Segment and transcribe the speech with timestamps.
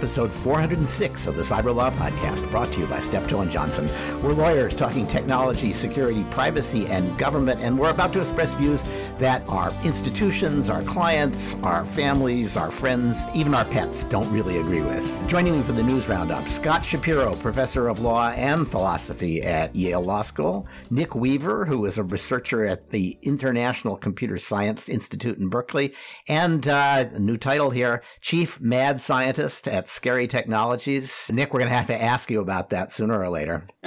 [0.00, 3.90] episode 406 of the Cyber Law Podcast, brought to you by Steptoe and Johnson.
[4.22, 8.82] We're lawyers talking technology, security, privacy, and government, and we're about to express views
[9.18, 14.80] that our institutions, our clients, our families, our friends, even our pets don't really agree
[14.80, 15.28] with.
[15.28, 20.00] Joining me for the news roundup, Scott Shapiro, professor of law and philosophy at Yale
[20.00, 25.50] Law School, Nick Weaver, who is a researcher at the International Computer Science Institute in
[25.50, 25.92] Berkeley,
[26.26, 31.30] and uh, a new title here, Chief Mad Scientist at Scary Technologies.
[31.32, 33.66] Nick, we're going to have to ask you about that sooner or later.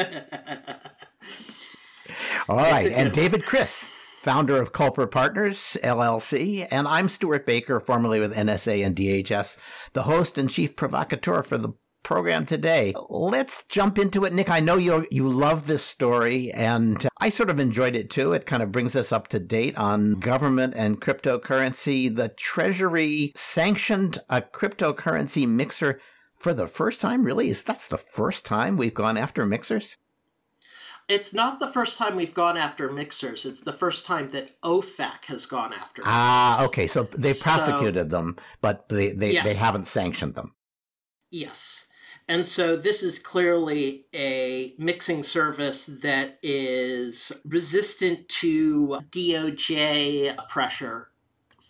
[2.49, 2.91] All right.
[2.91, 3.89] And David Kris,
[4.19, 6.67] founder of Culper Partners, LLC.
[6.69, 9.57] And I'm Stewart Baker, formerly with NSA and DHS,
[9.93, 12.93] the host and chief provocateur for the program today.
[13.09, 14.33] Let's jump into it.
[14.33, 18.33] Nick, I know you you love this story and I sort of enjoyed it too.
[18.33, 22.13] It kind of brings us up to date on government and cryptocurrency.
[22.13, 25.99] The Treasury sanctioned a cryptocurrency mixer
[26.37, 27.49] for the first time, really?
[27.49, 29.97] Is that's the first time we've gone after mixers?
[31.09, 33.45] It's not the first time we've gone after mixers.
[33.45, 36.13] It's the first time that OFAC has gone after mixers.
[36.13, 36.87] Ah, okay.
[36.87, 39.43] So they prosecuted so, them, but they, they, yeah.
[39.43, 40.53] they haven't sanctioned them.
[41.29, 41.87] Yes.
[42.27, 51.09] And so this is clearly a mixing service that is resistant to DOJ pressure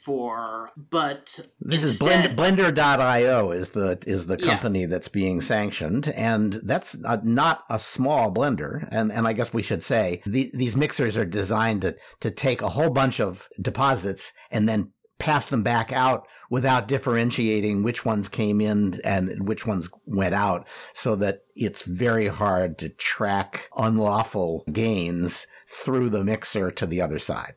[0.03, 4.87] for but this instead, is Blend, blender.io is the is the company yeah.
[4.87, 9.61] that's being sanctioned and that's a, not a small blender and and I guess we
[9.61, 14.33] should say the, these mixers are designed to to take a whole bunch of deposits
[14.51, 14.91] and then
[15.23, 20.67] pass them back out without differentiating which ones came in and which ones went out
[20.93, 27.19] so that it's very hard to track unlawful gains through the mixer to the other
[27.19, 27.53] side.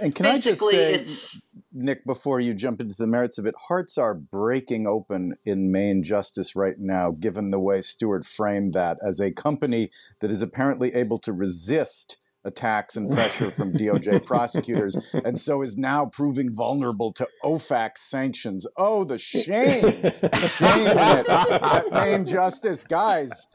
[0.00, 1.38] And can Basically, I just say,
[1.72, 6.02] Nick, before you jump into the merits of it, hearts are breaking open in Main
[6.02, 9.90] justice right now, given the way Stewart framed that as a company
[10.20, 15.76] that is apparently able to resist attacks and pressure from DOJ prosecutors, and so is
[15.76, 18.66] now proving vulnerable to OFAC sanctions.
[18.76, 19.82] Oh, the shame!
[19.82, 21.26] shame in it.
[21.26, 23.46] That Main justice, guys,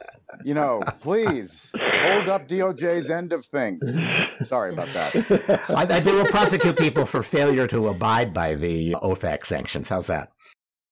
[0.43, 4.05] you know, please hold up DOJ's end of things.
[4.41, 5.65] Sorry about that.
[5.69, 9.89] I, I, they will prosecute people for failure to abide by the OFAC sanctions.
[9.89, 10.29] How's that?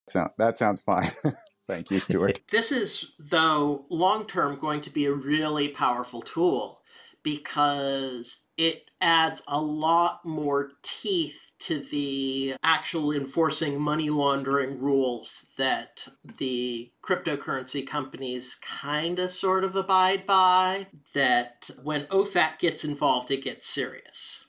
[0.07, 1.09] So, that sounds fine.
[1.67, 2.41] Thank you, Stewart.
[2.51, 6.81] This is, though, long term going to be a really powerful tool
[7.23, 16.07] because it adds a lot more teeth to the actual enforcing money laundering rules that
[16.37, 20.87] the cryptocurrency companies kind of sort of abide by.
[21.13, 24.45] That when OFAC gets involved, it gets serious.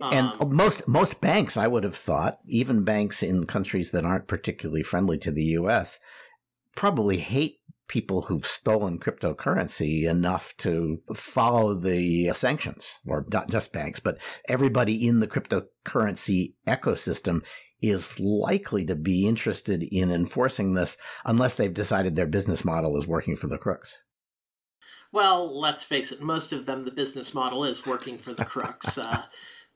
[0.00, 4.28] And um, most most banks, I would have thought, even banks in countries that aren't
[4.28, 5.98] particularly friendly to the U.S.,
[6.76, 7.57] probably hate
[7.88, 14.18] people who've stolen cryptocurrency enough to follow the sanctions, or not just banks, but
[14.48, 17.44] everybody in the cryptocurrency ecosystem
[17.80, 23.06] is likely to be interested in enforcing this unless they've decided their business model is
[23.06, 23.98] working for the crooks.
[25.10, 28.98] Well, let's face it, most of them, the business model is working for the crooks.
[29.08, 29.22] Uh,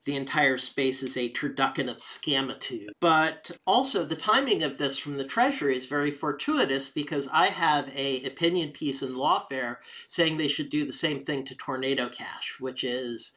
[0.05, 2.91] the entire space is a turducken of scamitude.
[3.01, 7.95] But also the timing of this from the Treasury is very fortuitous because I have
[7.97, 9.77] a opinion piece in Lawfare
[10.09, 13.35] saying they should do the same thing to Tornado Cash, which is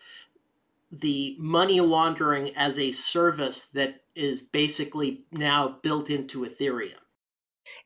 [0.91, 6.93] the money laundering as a service that is basically now built into Ethereum.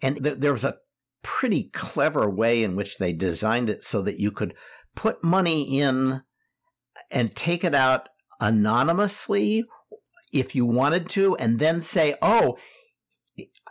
[0.01, 0.77] And th- there was a
[1.21, 4.55] pretty clever way in which they designed it so that you could
[4.95, 6.21] put money in
[7.11, 9.63] and take it out anonymously
[10.31, 12.57] if you wanted to, and then say, oh,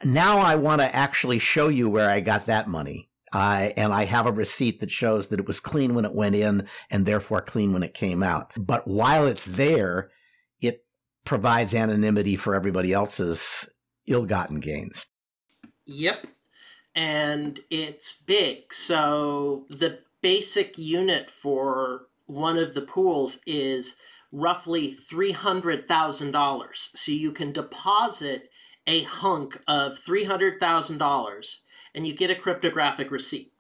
[0.05, 3.09] now I want to actually show you where I got that money.
[3.33, 6.35] Uh, and I have a receipt that shows that it was clean when it went
[6.35, 8.53] in and therefore clean when it came out.
[8.57, 10.11] But while it's there,
[10.61, 10.85] it
[11.25, 13.69] provides anonymity for everybody else's
[14.07, 15.07] ill gotten gains.
[15.85, 16.27] Yep.
[16.95, 18.73] And it's big.
[18.73, 23.97] So the basic unit for one of the pools is
[24.33, 26.97] roughly $300,000.
[26.97, 28.51] So you can deposit
[28.87, 31.57] a hunk of $300,000
[31.95, 33.53] and you get a cryptographic receipt.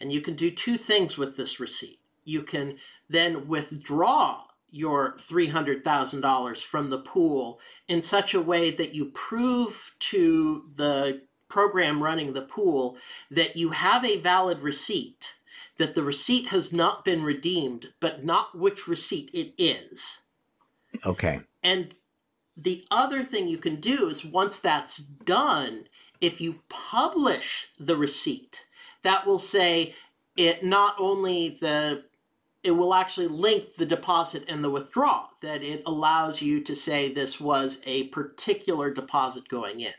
[0.00, 2.00] And you can do two things with this receipt.
[2.24, 7.58] You can then withdraw your $300,000 from the pool
[7.88, 12.98] in such a way that you prove to the program running the pool
[13.30, 15.37] that you have a valid receipt
[15.78, 20.22] that the receipt has not been redeemed, but not which receipt it is.
[21.06, 21.40] Okay.
[21.62, 21.94] And
[22.56, 25.88] the other thing you can do is once that's done,
[26.20, 28.66] If you publish the receipt,
[29.02, 29.94] that will say
[30.36, 32.04] it not only the
[32.64, 37.12] it will actually link the deposit and the withdrawal that it allows you to say
[37.12, 39.94] this was a particular deposit going in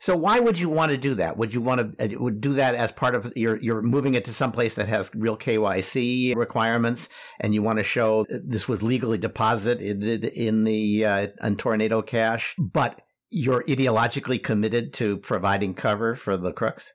[0.00, 1.36] so why would you want to do that?
[1.36, 4.24] Would you want to uh, would do that as part of your you're moving it
[4.24, 8.82] to some place that has real KYC requirements, and you want to show this was
[8.82, 16.16] legally deposited in the uh, in Tornado Cash, but you're ideologically committed to providing cover
[16.16, 16.94] for the crooks?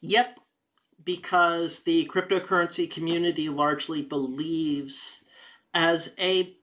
[0.00, 0.38] Yep,
[1.02, 5.24] because the cryptocurrency community largely believes
[5.74, 6.56] as a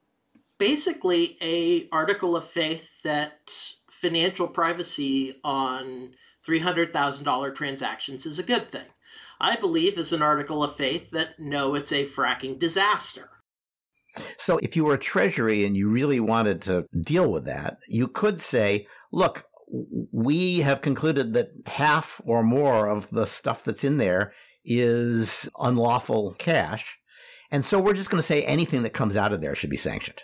[0.57, 3.51] basically a article of faith that
[4.01, 6.11] financial privacy on
[6.47, 8.85] $300,000 transactions is a good thing.
[9.39, 13.29] I believe as an article of faith that no, it's a fracking disaster.
[14.37, 18.07] So if you were a treasury and you really wanted to deal with that, you
[18.07, 19.45] could say, look,
[20.11, 24.33] we have concluded that half or more of the stuff that's in there
[24.63, 26.97] is unlawful cash.
[27.51, 29.77] And so we're just going to say anything that comes out of there should be
[29.77, 30.23] sanctioned.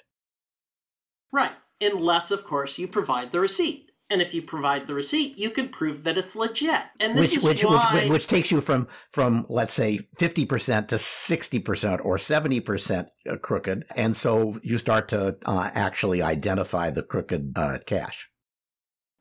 [1.33, 1.51] Right
[1.81, 3.87] unless, of course, you provide the receipt.
[4.09, 6.81] And if you provide the receipt, you can prove that it's legit.
[6.99, 7.91] And this which, is which, why...
[7.93, 12.59] which, which takes you from from let's say fifty percent to sixty percent or seventy
[12.59, 13.07] percent
[13.41, 18.29] crooked, and so you start to uh, actually identify the crooked uh, cash.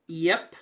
[0.08, 0.56] Yep,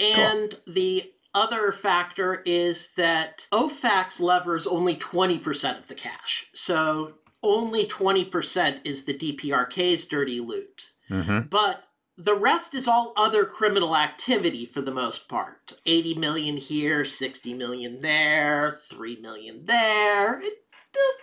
[0.00, 0.74] and cool.
[0.74, 7.84] the other factor is that OFAC's levers only twenty percent of the cash, so only
[7.84, 10.92] twenty percent is the DPRK's dirty loot.
[11.10, 11.48] Mm-hmm.
[11.48, 11.84] But
[12.18, 15.74] the rest is all other criminal activity for the most part.
[15.84, 20.40] 80 million here, 60 million there, 3 million there.
[20.40, 20.64] It,
[20.94, 21.20] it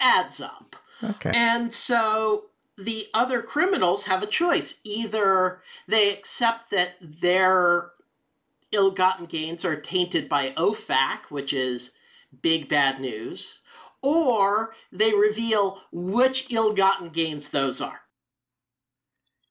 [0.00, 0.76] adds up.
[1.02, 1.32] Okay.
[1.34, 4.80] And so the other criminals have a choice.
[4.84, 7.90] Either they accept that their
[8.72, 11.92] ill gotten gains are tainted by OFAC, which is
[12.42, 13.60] big bad news,
[14.02, 18.00] or they reveal which ill gotten gains those are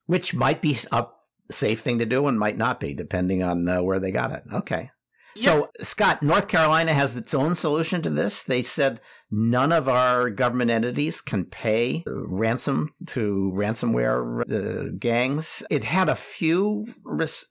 [0.06, 1.08] which might be a
[1.50, 4.44] safe thing to do and might not be, depending on uh, where they got it.
[4.54, 4.90] Okay.
[5.36, 5.44] Yep.
[5.44, 8.44] So, Scott, North Carolina has its own solution to this.
[8.44, 9.02] They said
[9.32, 15.64] none of our government entities can pay ransom to ransomware uh, gangs.
[15.72, 16.86] It had a few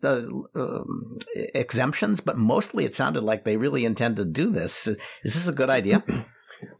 [0.04, 1.18] uh, um,
[1.54, 4.86] exemptions, but mostly it sounded like they really intend to do this.
[4.86, 6.04] Is this a good idea?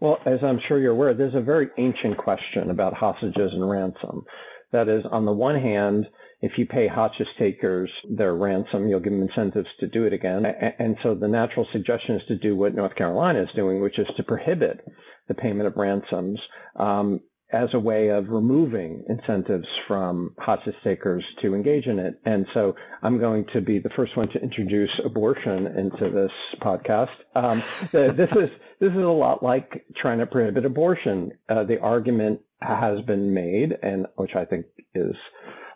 [0.00, 4.24] Well, as I'm sure you're aware, there's a very ancient question about hostages and ransom.
[4.72, 6.06] That is, on the one hand,
[6.40, 10.44] if you pay hostage takers their ransom, you'll give them incentives to do it again.
[10.78, 14.08] And so the natural suggestion is to do what North Carolina is doing, which is
[14.16, 14.84] to prohibit
[15.28, 16.40] the payment of ransoms
[16.76, 17.20] um,
[17.52, 22.19] as a way of removing incentives from hostage takers to engage in it.
[22.24, 27.14] And so I'm going to be the first one to introduce abortion into this podcast.
[27.36, 27.58] Um,
[27.92, 31.32] this is this is a lot like trying to prohibit abortion.
[31.48, 35.14] Uh, the argument has been made, and which I think is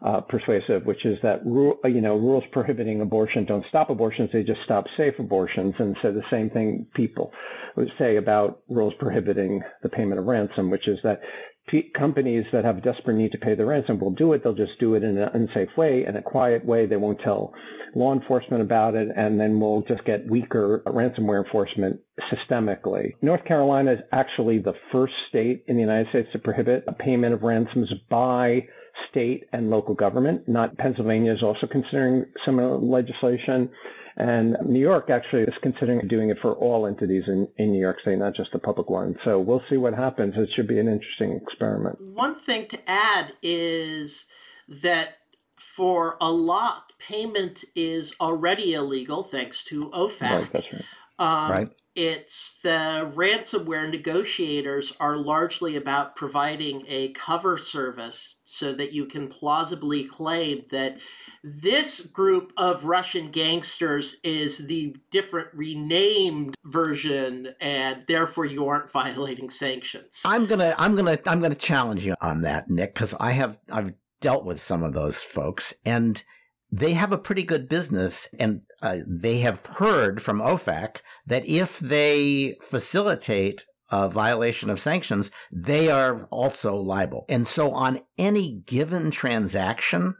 [0.04, 4.42] uh, persuasive, which is that rule, you know rules prohibiting abortion don't stop abortions; they
[4.42, 5.74] just stop safe abortions.
[5.78, 7.32] And so the same thing people
[7.76, 11.20] would say about rules prohibiting the payment of ransom, which is that
[11.68, 14.42] p- companies that have a desperate need to pay the ransom will do it.
[14.42, 16.86] They'll just do it in an unsafe way, in a quiet way.
[16.86, 17.52] They won't tell
[17.94, 22.00] law enforcement about it, and then we'll just get weaker ransomware enforcement
[22.32, 23.14] systemically.
[23.22, 27.34] North Carolina is actually the first state in the United States to prohibit a payment
[27.34, 28.66] of ransoms by
[29.10, 30.48] state and local government.
[30.48, 33.70] Not Pennsylvania is also considering similar legislation.
[34.16, 38.00] And New York actually is considering doing it for all entities in, in New York
[38.00, 39.14] State, not just the public one.
[39.24, 40.34] So we'll see what happens.
[40.36, 42.00] It should be an interesting experiment.
[42.00, 44.26] One thing to add is
[44.68, 45.18] that
[45.56, 50.30] for a lot, payment is already illegal thanks to OFAC.
[50.30, 50.84] Right, that's right.
[51.18, 51.68] Um, right.
[51.96, 59.28] It's the ransomware negotiators are largely about providing a cover service so that you can
[59.28, 60.98] plausibly claim that
[61.42, 69.48] this group of Russian gangsters is the different renamed version and therefore you aren't violating
[69.48, 70.20] sanctions.
[70.26, 73.14] I'm going to I'm going to I'm going to challenge you on that Nick cuz
[73.18, 76.22] I have I've dealt with some of those folks and
[76.70, 81.78] they have a pretty good business and uh, they have heard from OFAC that if
[81.78, 87.24] they facilitate a violation of sanctions, they are also liable.
[87.28, 90.14] And so on any given transaction,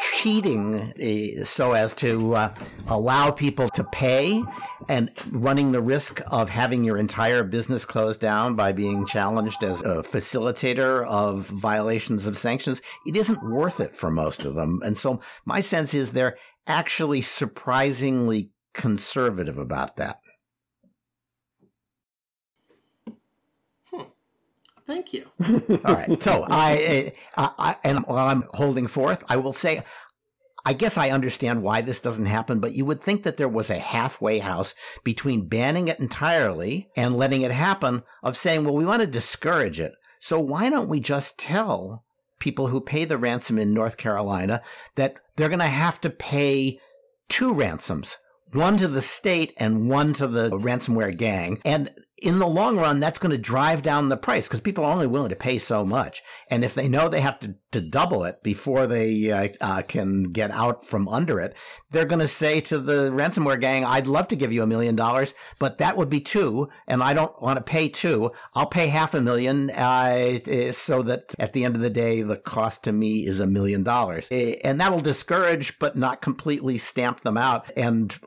[0.00, 2.54] cheating uh, so as to uh,
[2.88, 4.42] allow people to pay
[4.88, 9.82] and running the risk of having your entire business closed down by being challenged as
[9.82, 14.80] a facilitator of violations of sanctions, it isn't worth it for most of them.
[14.84, 20.20] And so my sense is they're actually surprisingly conservative about that.
[24.88, 25.26] Thank you.
[25.84, 26.22] All right.
[26.22, 29.82] So I, I, I, and while I'm holding forth, I will say,
[30.64, 33.68] I guess I understand why this doesn't happen, but you would think that there was
[33.68, 38.86] a halfway house between banning it entirely and letting it happen of saying, well, we
[38.86, 39.92] want to discourage it.
[40.20, 42.04] So why don't we just tell
[42.38, 44.62] people who pay the ransom in North Carolina
[44.94, 46.80] that they're going to have to pay
[47.28, 48.16] two ransoms,
[48.52, 51.60] one to the state and one to the ransomware gang.
[51.62, 51.90] And
[52.22, 55.06] in the long run, that's going to drive down the price because people are only
[55.06, 56.22] willing to pay so much.
[56.50, 60.24] And if they know they have to, to double it before they uh, uh, can
[60.24, 61.56] get out from under it,
[61.90, 64.96] they're going to say to the ransomware gang, I'd love to give you a million
[64.96, 66.68] dollars, but that would be two.
[66.86, 68.32] And I don't want to pay two.
[68.54, 72.22] I'll pay half a million uh, eh, so that at the end of the day,
[72.22, 74.28] the cost to me is a million dollars.
[74.30, 77.70] Eh, and that'll discourage, but not completely stamp them out.
[77.76, 78.18] And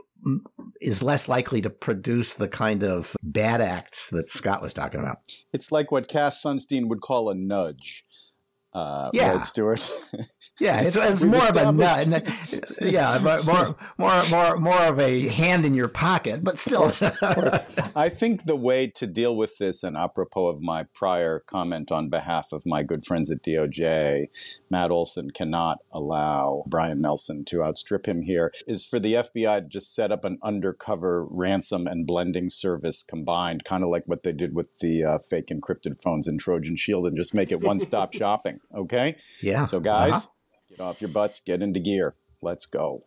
[0.79, 5.17] is less likely to produce the kind of bad acts that Scott was talking about.
[5.53, 8.05] It's like what Cass Sunstein would call a nudge.
[8.73, 9.81] Uh, yeah, Stewart.
[10.59, 12.23] yeah, it's, it's more of a nut.
[12.81, 16.91] yeah, more, more, more, more of a hand in your pocket, but still.
[17.95, 22.09] I think the way to deal with this, and apropos of my prior comment on
[22.09, 24.27] behalf of my good friends at DOJ,
[24.69, 29.67] Matt Olsen cannot allow Brian Nelson to outstrip him here, is for the FBI to
[29.67, 34.31] just set up an undercover ransom and blending service combined, kind of like what they
[34.31, 38.13] did with the uh, fake encrypted phones in Trojan Shield, and just make it one-stop
[38.13, 38.60] shopping.
[38.75, 39.15] Okay.
[39.41, 39.65] Yeah.
[39.65, 40.57] So, guys, uh-huh.
[40.69, 42.15] get off your butts, get into gear.
[42.41, 43.05] Let's go.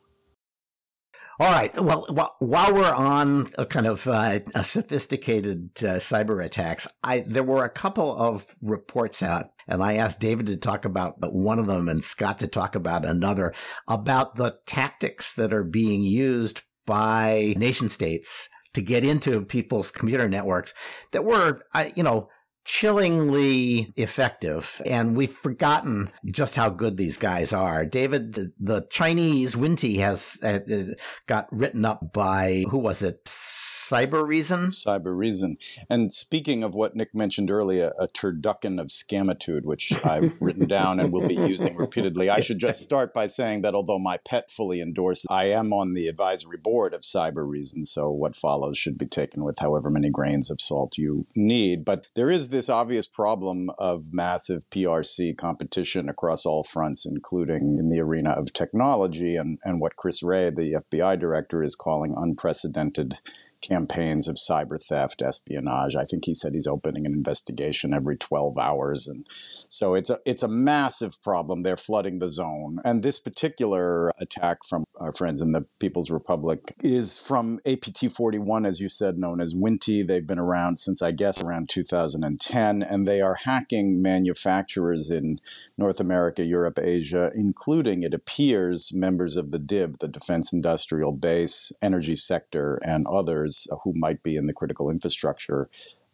[1.40, 1.74] All right.
[1.80, 2.06] Well,
[2.38, 7.64] while we're on a kind of uh, a sophisticated uh, cyber attacks, I there were
[7.64, 11.88] a couple of reports out, and I asked David to talk about one of them
[11.88, 13.52] and Scott to talk about another
[13.88, 20.28] about the tactics that are being used by nation states to get into people's computer
[20.28, 20.72] networks
[21.10, 21.62] that were,
[21.96, 22.28] you know,
[22.64, 24.80] chillingly effective.
[24.86, 27.84] And we've forgotten just how good these guys are.
[27.84, 30.94] David, the, the Chinese Winnti has uh, uh
[31.26, 33.24] got written up by, who was it?
[33.26, 34.68] Cybereason?
[34.70, 35.58] Cyber Reason.
[35.90, 41.00] And speaking of what Nick mentioned earlier, a turducken of scamitude, which I've written down
[41.00, 42.30] and will be using repeatedly.
[42.30, 45.92] I should just start by saying that although my pet fully endorses, I am on
[45.92, 47.84] the advisory board of Cybereason.
[47.84, 51.84] so what follows should be taken with however many grains of salt you need.
[51.84, 57.90] But there is this obvious problem of massive PRC competition across all fronts, including in
[57.90, 63.20] the arena of technology and, and what Chris Wray, the FBI director, is calling unprecedented
[63.66, 65.96] campaigns of cyber theft, espionage.
[65.96, 69.08] I think he said he's opening an investigation every 12 hours.
[69.08, 69.26] And
[69.68, 71.60] so it's a, it's a massive problem.
[71.60, 72.78] They're flooding the zone.
[72.84, 78.66] And this particular attack from our friends in the People's Republic is from APT 41,
[78.66, 80.06] as you said, known as Winnti.
[80.06, 82.82] They've been around since, I guess, around 2010.
[82.82, 85.40] And they are hacking manufacturers in
[85.78, 91.72] North America, Europe, Asia, including, it appears, members of the DIB, the Defense Industrial Base,
[91.80, 95.68] energy sector, and others who might be in the critical infrastructure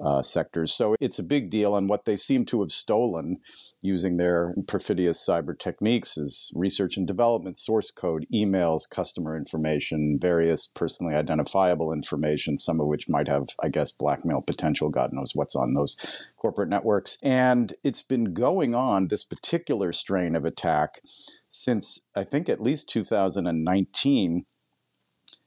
[0.05, 0.73] uh, sectors.
[0.73, 1.77] So it's a big deal.
[1.77, 3.39] And what they seem to have stolen
[3.83, 10.67] using their perfidious cyber techniques is research and development, source code, emails, customer information, various
[10.67, 14.89] personally identifiable information, some of which might have, I guess, blackmail potential.
[14.89, 15.97] God knows what's on those
[16.37, 17.19] corporate networks.
[17.23, 21.01] And it's been going on, this particular strain of attack,
[21.49, 24.47] since I think at least 2019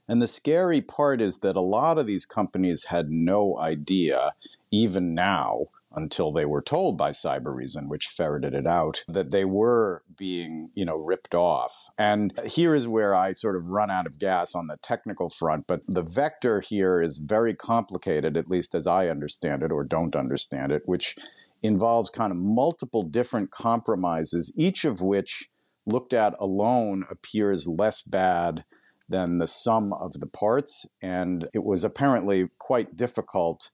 [0.07, 4.33] and the scary part is that a lot of these companies had no idea,
[4.71, 10.01] even now, until they were told by Cybereason, which ferreted it out, that they were
[10.17, 11.89] being, you know, ripped off.
[11.97, 15.67] And here is where I sort of run out of gas on the technical front,
[15.67, 20.15] but the vector here is very complicated, at least as I understand it or don't
[20.15, 21.15] understand it, which
[21.61, 25.49] involves kind of multiple different compromises, each of which
[25.85, 28.63] looked at alone appears less bad
[29.07, 30.85] than the sum of the parts.
[31.01, 33.71] And it was apparently quite difficult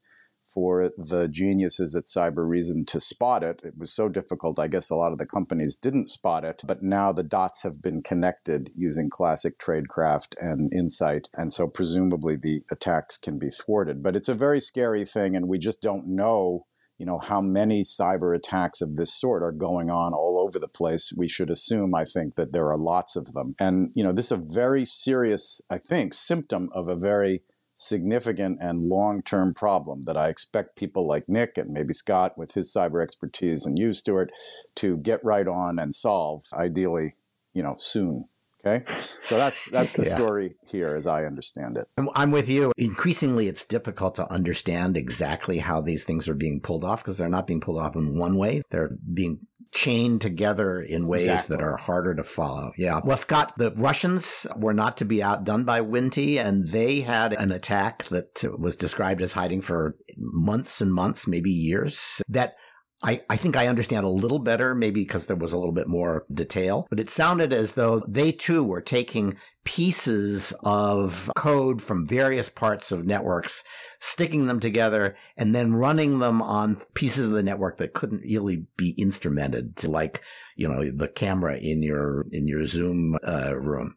[0.54, 3.62] for the geniuses at Cybereason to spot it.
[3.64, 6.82] It was so difficult, I guess a lot of the companies didn't spot it, but
[6.82, 11.30] now the dots have been connected using classic tradecraft and insight.
[11.36, 14.02] And so presumably the attacks can be thwarted.
[14.02, 16.66] But it's a very scary thing, and we just don't know
[17.00, 20.68] you know how many cyber attacks of this sort are going on all over the
[20.68, 21.14] place.
[21.16, 23.56] We should assume, I think, that there are lots of them.
[23.60, 27.44] And, you know, this is a very serious, I think, symptom of a very
[27.76, 32.54] significant and long term problem that I expect people like Nick and maybe Scott, with
[32.56, 34.32] his cyber expertise, and you, Stewart,
[34.76, 37.16] to get right on and solve, ideally,
[37.54, 38.26] you know, soon.
[38.62, 38.84] Okay,
[39.24, 40.16] so that's that's the yeah.
[40.16, 41.88] story here, as I understand it.
[42.14, 42.74] I'm with you.
[42.76, 47.30] Increasingly, it's difficult to understand exactly how these things are being pulled off because they're
[47.30, 49.40] not being pulled off in one way; they're being
[49.72, 51.56] chained together in ways exactly.
[51.56, 52.72] that are harder to follow.
[52.78, 53.02] Yeah.
[53.04, 57.52] Well, Scott, the Russians were not to be outdone by Winnti, and they had an
[57.52, 62.22] attack that was described as hiding for months and months, maybe years.
[62.28, 62.56] That
[63.02, 65.88] I, I think I understand a little better, maybe because there was a little bit
[65.88, 72.06] more detail, but it sounded as though they too were taking pieces of code from
[72.06, 73.64] various parts of networks,
[74.00, 78.66] sticking them together, and then running them on pieces of the network that couldn't really
[78.76, 80.22] be instrumented, like,
[80.58, 83.96] you know, the camera in your, in your Zoom uh, room.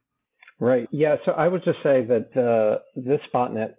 [0.61, 0.87] Right.
[0.92, 1.16] Yeah.
[1.25, 3.75] So I would just say that uh, this botnet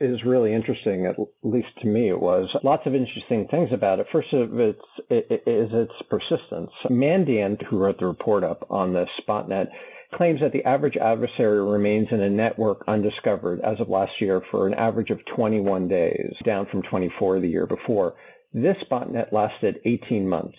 [0.00, 1.06] is, really interesting.
[1.06, 4.06] At least to me, it was lots of interesting things about it.
[4.12, 4.80] First of its
[5.10, 6.70] is its persistence.
[6.90, 9.68] Mandiant, who wrote the report up on the Spotnet,
[10.14, 14.66] claims that the average adversary remains in a network undiscovered as of last year for
[14.66, 18.14] an average of 21 days, down from 24 the year before.
[18.54, 20.58] This botnet lasted 18 months.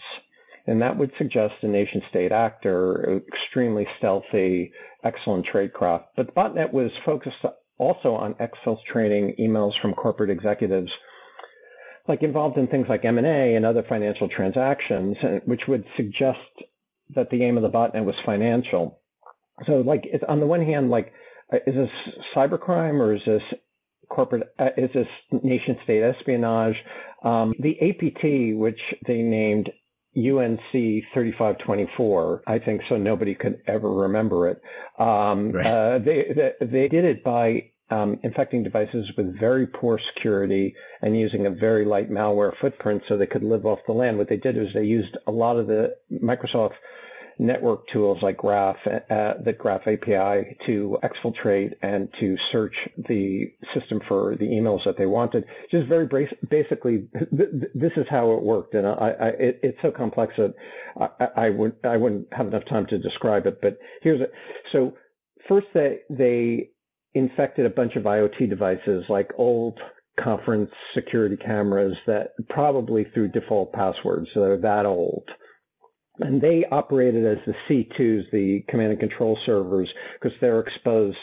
[0.67, 4.71] And that would suggest a nation state actor, extremely stealthy,
[5.03, 6.03] excellent tradecraft.
[6.15, 7.43] But the botnet was focused
[7.79, 10.91] also on Excel's training emails from corporate executives
[12.09, 16.39] like involved in things like M&A and other financial transactions, which would suggest
[17.15, 18.99] that the aim of the botnet was financial.
[19.67, 21.13] So like on the one hand, like
[21.67, 21.89] is this
[22.35, 23.43] cybercrime or is this
[24.09, 25.07] corporate, uh, is this
[25.43, 26.75] nation state espionage?
[27.23, 29.69] Um, the APT, which they named
[30.19, 32.43] UNC 3524.
[32.47, 34.61] I think so nobody could ever remember it.
[34.99, 35.65] Um, right.
[35.65, 41.17] uh, they, they, they did it by um, infecting devices with very poor security and
[41.19, 44.17] using a very light malware footprint so they could live off the land.
[44.17, 46.73] What they did was they used a lot of the Microsoft
[47.39, 52.75] network tools like Graph, uh, the Graph API to exfiltrate and to search
[53.07, 55.45] the system for the emails that they wanted.
[55.71, 56.07] Just very
[56.49, 60.53] basically, this is how it worked, and I, I, it, it's so complex that
[60.99, 63.59] I, I, would I wouldn't have enough time to describe it.
[63.61, 64.31] But here's it.
[64.73, 64.93] So
[65.47, 66.69] first, they they
[67.13, 69.79] infected a bunch of IoT devices like old
[70.21, 75.23] conference security cameras that probably through default passwords, so they're that old
[76.19, 81.17] and they operated as the C2s, the command and control servers, because they're exposed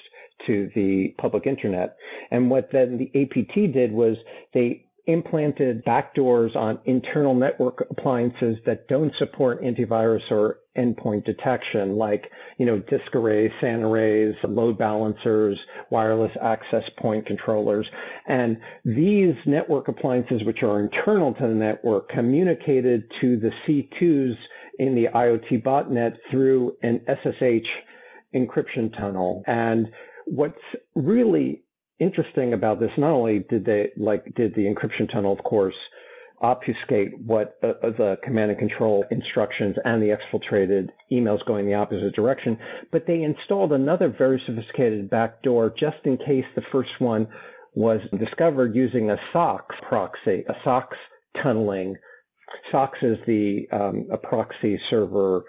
[0.47, 1.97] to the public internet.
[2.31, 4.17] And what then the APT did was
[4.55, 12.31] they implanted backdoors on internal network appliances that don't support antivirus or endpoint detection, like
[12.59, 15.59] you know disk arrays, SAN arrays, load balancers,
[15.91, 17.87] wireless access point controllers,
[18.27, 24.35] and these network appliances, which are internal to the network, communicated to the C2s
[24.79, 27.69] in the IoT botnet through an SSH
[28.35, 29.43] encryption tunnel.
[29.47, 29.89] And
[30.27, 30.55] what's
[30.95, 31.63] really
[31.99, 35.75] interesting about this, not only did they like did the encryption tunnel, of course,
[36.43, 41.75] obfuscate what uh, uh, the command and control instructions and the exfiltrated emails going the
[41.75, 42.59] opposite direction,
[42.93, 47.27] but they installed another very sophisticated backdoor just in case the first one
[47.75, 50.97] was discovered using a SOCKS proxy, a SOCKS
[51.43, 51.97] tunneling
[52.71, 55.45] SOCKS is the um, a proxy server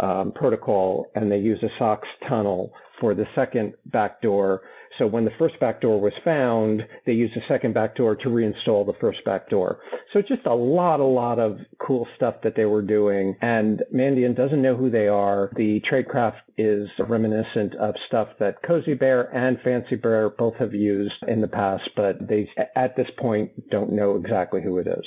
[0.00, 4.62] um, protocol, and they use a SOCKS tunnel for the second backdoor.
[4.98, 8.96] So when the first backdoor was found, they used the second backdoor to reinstall the
[9.00, 9.80] first backdoor.
[10.12, 13.34] So just a lot, a lot of cool stuff that they were doing.
[13.40, 15.50] And Mandiant doesn't know who they are.
[15.56, 21.14] The tradecraft is reminiscent of stuff that Cozy Bear and Fancy Bear both have used
[21.26, 25.06] in the past, but they at this point don't know exactly who it is.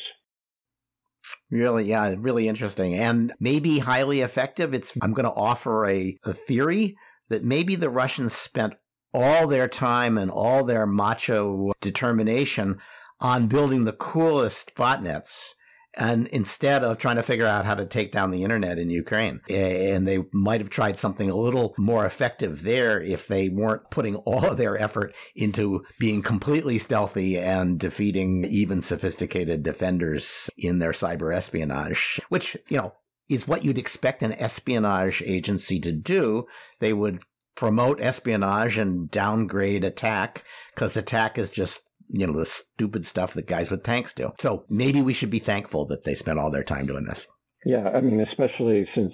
[1.55, 4.73] Really, yeah, really interesting and maybe highly effective.
[4.73, 6.97] It's I'm going to offer a, a theory
[7.29, 8.73] that maybe the Russians spent
[9.13, 12.79] all their time and all their macho determination
[13.21, 15.53] on building the coolest botnets
[15.97, 19.41] and instead of trying to figure out how to take down the internet in Ukraine.
[19.49, 23.89] Eh, and they might have tried something a little more effective there if they weren't
[23.89, 30.79] putting all of their effort into being completely stealthy and defeating even sophisticated defenders in
[30.79, 32.93] their cyber espionage, which, you know,
[33.29, 36.45] is what you'd expect an espionage agency to do.
[36.79, 37.23] They would
[37.55, 43.47] promote espionage and downgrade attack because attack is just you know, the stupid stuff that
[43.47, 44.31] guys with tanks do.
[44.39, 47.27] So maybe we should be thankful that they spent all their time doing this.
[47.65, 49.11] Yeah, I mean, especially since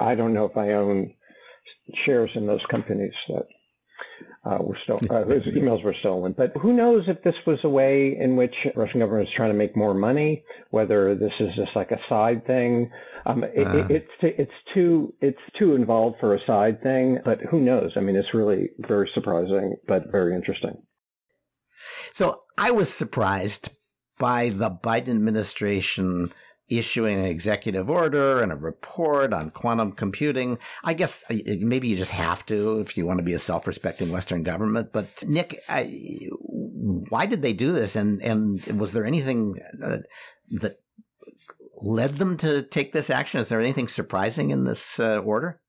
[0.00, 1.12] I don't know if I own
[2.06, 3.46] shares in those companies that
[4.44, 6.34] uh, were still uh, whose emails were stolen.
[6.36, 9.58] But who knows if this was a way in which Russian government is trying to
[9.58, 10.44] make more money?
[10.70, 12.90] Whether this is just like a side thing?
[13.26, 17.18] Um, it, uh, it, it's it's too it's too involved for a side thing.
[17.24, 17.92] But who knows?
[17.96, 20.82] I mean, it's really very surprising, but very interesting.
[22.12, 23.70] So I was surprised
[24.18, 26.30] by the Biden administration
[26.68, 30.58] issuing an executive order and a report on quantum computing.
[30.84, 34.10] I guess uh, maybe you just have to if you want to be a self-respecting
[34.10, 34.92] Western government.
[34.92, 36.28] But Nick, I,
[37.08, 37.96] why did they do this?
[37.96, 39.98] And and was there anything uh,
[40.60, 40.76] that
[41.80, 43.40] led them to take this action?
[43.40, 45.60] Is there anything surprising in this uh, order?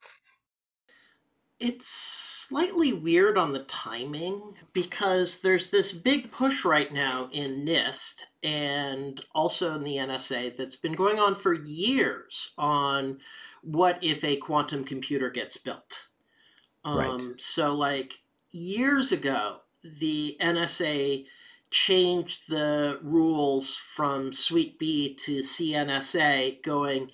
[1.60, 8.24] It's slightly weird on the timing because there's this big push right now in NIST
[8.42, 13.20] and also in the NSA that's been going on for years on
[13.62, 16.08] what if a quantum computer gets built.
[16.86, 17.34] Um, right.
[17.34, 18.14] So, like
[18.52, 21.26] years ago, the NSA
[21.72, 27.12] changed the rules from Suite B to CNSA, going,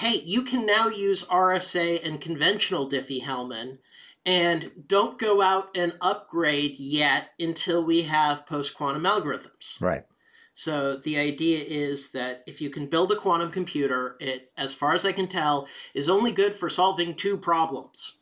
[0.00, 3.76] hey, you can now use RSA and conventional Diffie-Hellman,
[4.24, 9.78] and don't go out and upgrade yet until we have post-quantum algorithms.
[9.78, 10.04] Right.
[10.54, 14.94] So the idea is that if you can build a quantum computer, it, as far
[14.94, 18.18] as I can tell, is only good for solving two problems: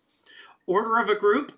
[0.66, 1.52] order of a group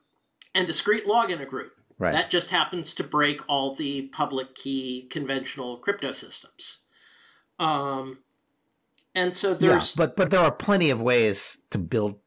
[0.55, 1.73] and discrete log in a group.
[1.99, 2.13] Right.
[2.13, 6.79] That just happens to break all the public key conventional crypto systems.
[7.59, 8.19] Um,
[9.14, 12.20] and so there's yeah, but but there are plenty of ways to build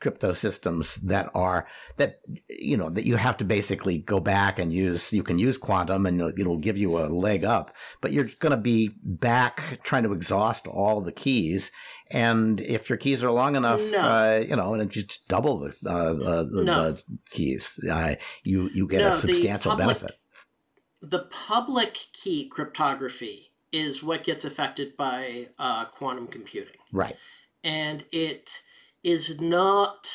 [0.00, 1.66] crypto systems that are
[1.98, 5.58] that you know that you have to basically go back and use you can use
[5.58, 10.02] quantum and it'll give you a leg up but you're going to be back trying
[10.02, 11.70] to exhaust all the keys
[12.10, 13.98] and if your keys are long enough no.
[13.98, 16.92] uh, you know and just double the, uh, the, no.
[16.92, 20.18] the keys uh, you you get no, a substantial public, benefit
[21.02, 26.80] the public key cryptography is what gets affected by uh, quantum computing.
[26.92, 27.16] Right.
[27.62, 28.62] And it
[29.02, 30.10] is not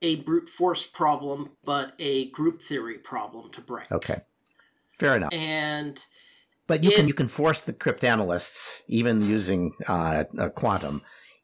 [0.00, 3.90] a brute force problem, but a group theory problem to break.
[3.92, 4.20] Okay.
[4.98, 5.32] Fair enough.
[5.32, 6.04] And
[6.66, 11.02] but you if, can you can force the cryptanalysts, even using uh, quantum,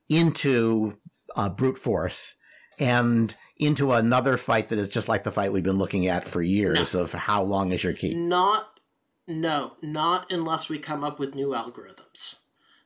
[0.09, 0.99] into
[1.37, 2.35] uh, brute force
[2.79, 6.41] and into another fight that is just like the fight we've been looking at for
[6.41, 8.15] years no, of how long is your key.
[8.15, 8.78] Not
[9.29, 12.37] no, not unless we come up with new algorithms.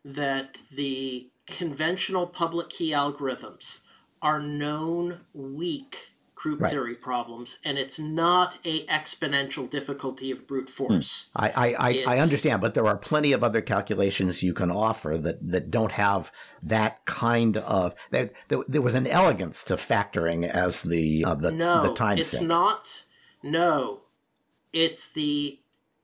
[0.05, 3.79] That the conventional public key algorithms
[4.21, 6.73] are known weak group right.
[6.73, 10.87] theory problems, and it's not a exponential difficulty of brute hmm.
[10.87, 11.29] force.
[11.37, 11.45] Hmm.
[11.45, 15.47] I I, I, understand, but there are plenty of other calculations you can offer that,
[15.49, 16.33] that don't have
[16.65, 17.95] that kind of.
[18.11, 22.19] There, there was an elegance to factoring as the uh, the, no, the time.
[22.19, 23.05] it's not.
[23.45, 24.01] No,
[24.73, 25.61] it's the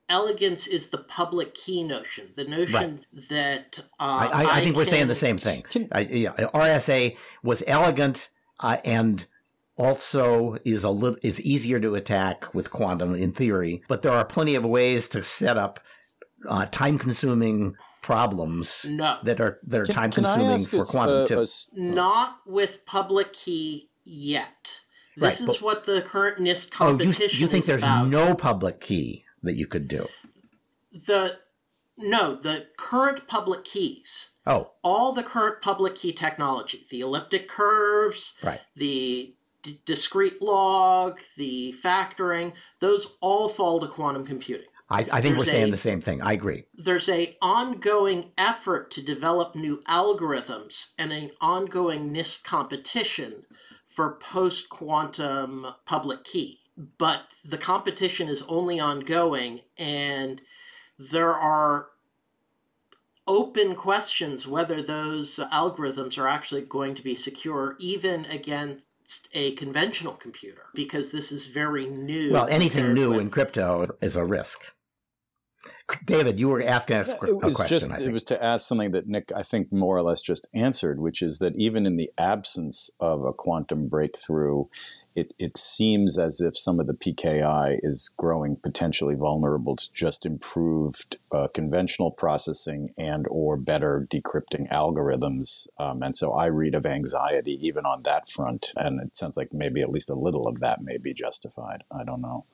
[0.09, 3.29] elegance is the public key notion, the notion right.
[3.29, 4.75] that uh, I, I, I, think can...
[4.75, 5.63] we're saying the same thing.
[5.91, 9.25] I, yeah, RSA was elegant uh, and
[9.77, 14.25] also is a little is easier to attack with quantum in theory, but there are
[14.25, 15.79] plenty of ways to set up
[16.47, 19.17] uh, time consuming problems no.
[19.23, 21.45] that are that are can, time consuming for quantum too.
[21.75, 24.81] Not with public key yet.
[25.15, 28.07] This right, is what the current NIST competition oh, you, you think there's about.
[28.07, 30.07] no public key that you could do?
[30.91, 31.37] The
[31.97, 34.31] no, the current public keys.
[34.47, 34.71] Oh.
[34.83, 38.61] All the current public key technology, the elliptic curves, right.
[38.75, 44.67] the d- discrete log, the factoring, those all fall to quantum computing.
[44.89, 46.21] I, I think there's we're saying a, the same thing.
[46.21, 46.63] I agree.
[46.73, 53.43] There's a ongoing effort to develop new algorithms and an ongoing NIST competition
[53.85, 56.61] for post quantum public key
[56.97, 60.41] but the competition is only ongoing and
[60.97, 61.87] there are
[63.27, 70.13] open questions whether those algorithms are actually going to be secure even against a conventional
[70.13, 73.19] computer because this is very new well anything new with...
[73.19, 74.71] in crypto is a risk
[76.05, 77.89] David, you were asking a, a it was question.
[77.89, 80.99] Just, it was to ask something that Nick, I think, more or less just answered,
[80.99, 84.65] which is that even in the absence of a quantum breakthrough,
[85.15, 90.25] it, it seems as if some of the PKI is growing potentially vulnerable to just
[90.25, 95.67] improved uh, conventional processing and or better decrypting algorithms.
[95.77, 98.71] Um, and so I read of anxiety even on that front.
[98.75, 101.83] And it sounds like maybe at least a little of that may be justified.
[101.91, 102.45] I don't know.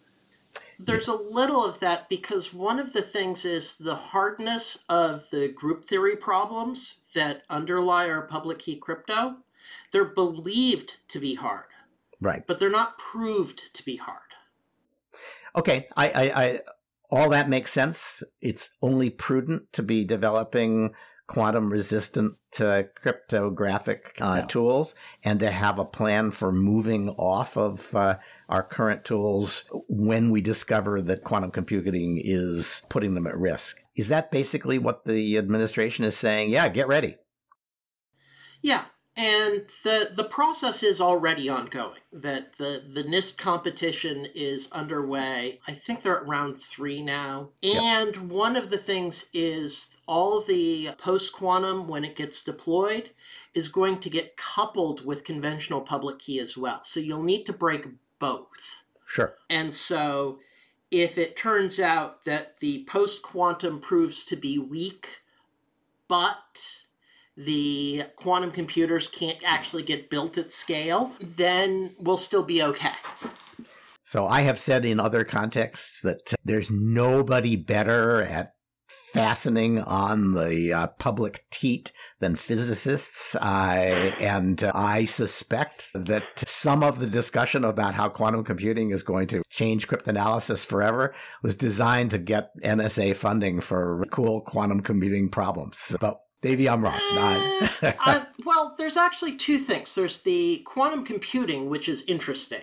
[0.78, 5.48] There's a little of that because one of the things is the hardness of the
[5.48, 9.38] group theory problems that underlie our public key crypto.
[9.92, 11.66] They're believed to be hard.
[12.22, 12.44] Right.
[12.48, 14.20] But they're not proved to be hard.
[15.56, 15.88] Okay.
[15.96, 16.60] I, I, I
[17.12, 18.24] all that makes sense.
[18.42, 20.94] It's only prudent to be developing
[21.28, 24.48] quantum resistant uh, cryptographic uh, yeah.
[24.48, 30.30] tools and to have a plan for moving off of uh, our current tools when
[30.30, 33.84] we discover that quantum computing is putting them at risk.
[33.96, 36.50] Is that basically what the administration is saying?
[36.50, 37.16] Yeah, get ready.
[38.62, 38.86] Yeah,
[39.18, 42.00] and the the process is already ongoing.
[42.12, 45.60] That the the NIST competition is underway.
[45.68, 47.50] I think they're at round three now.
[47.64, 48.18] And yep.
[48.18, 53.12] one of the things is all the post quantum when it gets deployed
[53.54, 56.84] is going to get coupled with conventional public key as well.
[56.84, 57.88] So you'll need to break
[58.20, 58.86] both.
[59.06, 59.36] Sure.
[59.50, 60.40] And so
[60.92, 65.22] if it turns out that the post quantum proves to be weak,
[66.08, 66.85] but
[67.38, 72.94] the quantum computers can't actually get built at scale, then we'll still be okay.
[74.04, 78.52] So I have said in other contexts that there's nobody better at
[79.16, 83.36] fastening on the uh, public teat than physicists.
[83.42, 89.28] I, and I suspect that some of the discussion about how quantum computing is going
[89.28, 95.96] to change cryptanalysis forever was designed to get NSA funding for cool quantum computing problems.
[96.02, 97.00] But Maybe I'm wrong.
[97.12, 97.68] Uh,
[98.06, 99.96] uh, well, there's actually two things.
[99.96, 102.62] There's the quantum computing, which is interesting.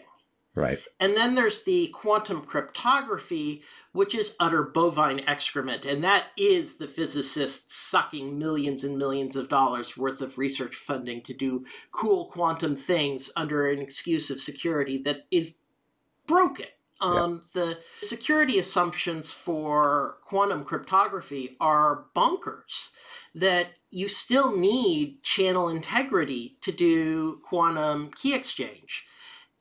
[0.54, 0.78] Right.
[1.00, 5.84] And then there's the quantum cryptography, which is utter bovine excrement.
[5.84, 11.20] And that is the physicists sucking millions and millions of dollars worth of research funding
[11.22, 15.54] to do cool quantum things under an excuse of security that is
[16.28, 16.66] broken.
[17.00, 22.90] Um, The security assumptions for quantum cryptography are bonkers
[23.34, 29.04] that you still need channel integrity to do quantum key exchange.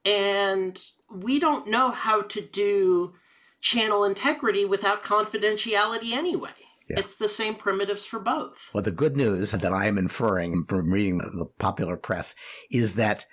[0.05, 3.13] And we don't know how to do
[3.61, 6.49] channel integrity without confidentiality anyway.
[6.89, 6.99] Yeah.
[6.99, 8.71] It's the same primitives for both.
[8.73, 12.35] Well, the good news that I am inferring from reading the, the popular press
[12.69, 13.25] is that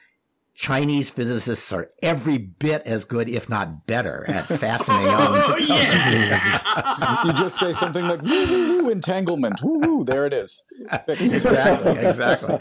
[0.58, 5.14] Chinese physicists are every bit as good, if not better, at fascinating.
[5.14, 7.24] Oh, yeah.
[7.24, 9.62] you just say something like woo, woo, entanglement.
[9.62, 10.64] Woo, woo, there it is.
[11.06, 11.32] Fixed.
[11.32, 12.58] Exactly, exactly.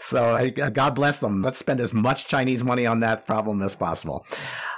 [0.00, 1.40] So uh, God bless them.
[1.40, 4.26] Let's spend as much Chinese money on that problem as possible.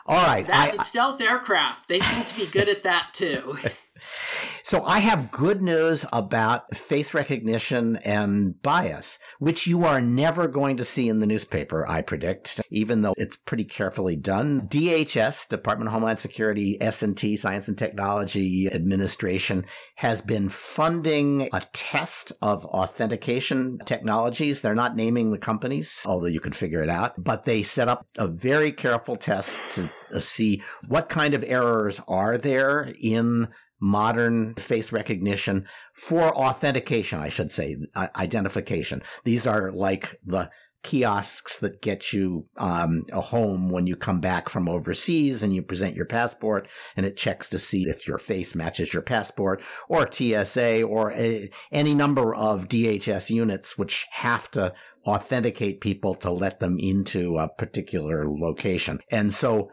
[0.04, 0.46] All right.
[0.46, 1.88] That I, and stealth aircraft.
[1.88, 3.56] They seem to be good at that too.
[4.68, 10.76] So I have good news about face recognition and bias, which you are never going
[10.76, 14.68] to see in the newspaper, I predict, even though it's pretty carefully done.
[14.68, 22.34] DHS, Department of Homeland Security, S&T, Science and Technology Administration, has been funding a test
[22.42, 24.60] of authentication technologies.
[24.60, 28.04] They're not naming the companies, although you could figure it out, but they set up
[28.18, 33.48] a very careful test to see what kind of errors are there in
[33.80, 39.02] modern face recognition for authentication, I should say, uh, identification.
[39.24, 40.50] These are like the
[40.84, 45.60] kiosks that get you um, a home when you come back from overseas and you
[45.60, 50.10] present your passport and it checks to see if your face matches your passport or
[50.10, 54.72] TSA or a, any number of DHS units which have to
[55.06, 59.00] authenticate people to let them into a particular location.
[59.10, 59.70] And so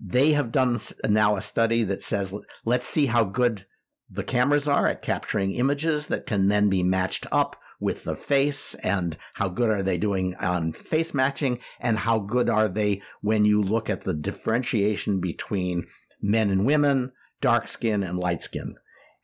[0.00, 2.34] they have done now a study that says,
[2.64, 3.66] let's see how good
[4.08, 8.74] the cameras are at capturing images that can then be matched up with the face
[8.76, 13.44] and how good are they doing on face matching and how good are they when
[13.44, 15.86] you look at the differentiation between
[16.20, 18.76] men and women, dark skin and light skin.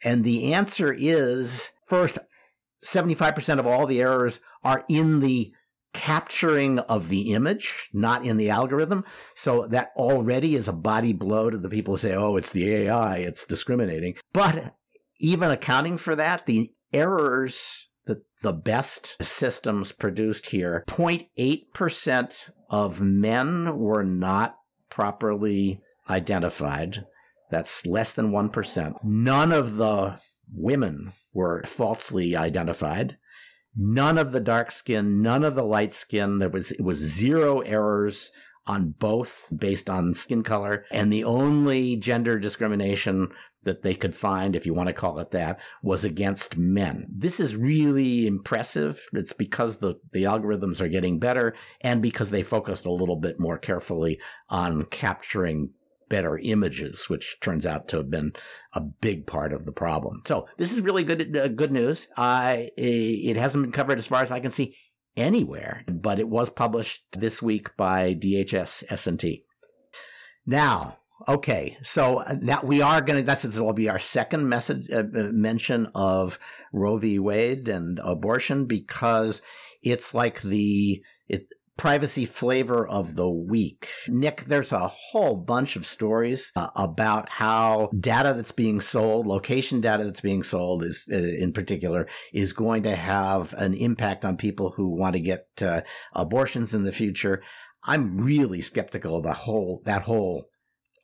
[0.05, 2.19] And the answer is first,
[2.85, 5.53] 75% of all the errors are in the
[5.97, 9.03] capturing of the image, not in the algorithm.
[9.35, 12.71] So that already is a body blow to the people who say, oh, it's the
[12.71, 14.17] AI, it's discriminating.
[14.35, 14.75] But
[15.19, 23.79] even accounting for that, the errors that the best systems produced here, 0.8% of men
[23.79, 24.57] were not
[24.91, 25.81] properly
[26.11, 27.07] identified.
[27.51, 28.97] That's less than 1%.
[29.03, 30.21] None of the
[30.53, 33.17] women were falsely identified
[33.77, 36.39] none of the dark skin, none of the light skin.
[36.39, 38.33] There was, it was zero errors
[38.67, 40.85] on both based on skin color.
[40.91, 43.29] And the only gender discrimination
[43.63, 47.07] that they could find, if you want to call it that, was against men.
[47.15, 49.01] This is really impressive.
[49.13, 53.39] It's because the, the algorithms are getting better and because they focused a little bit
[53.39, 55.71] more carefully on capturing
[56.09, 58.33] better images, which turns out to have been
[58.73, 60.23] a big part of the problem.
[60.25, 62.09] So this is really good, uh, good news.
[62.17, 64.77] Uh, it hasn't been covered as far as I can see
[65.17, 69.45] anywhere, but it was published this week by DHS S&T.
[70.47, 74.49] Now, okay, so uh, now we are going to, that's, this will be our second
[74.49, 76.39] message, uh, uh, mention of
[76.73, 77.19] Roe v.
[77.19, 79.43] Wade and abortion because
[79.83, 83.89] it's like the, it, privacy flavor of the week.
[84.09, 89.81] Nick, there's a whole bunch of stories uh, about how data that's being sold, location
[89.81, 94.37] data that's being sold is uh, in particular is going to have an impact on
[94.37, 95.83] people who want to get uh,
[96.15, 97.43] abortions in the future.
[97.85, 100.47] I'm really skeptical of the whole that whole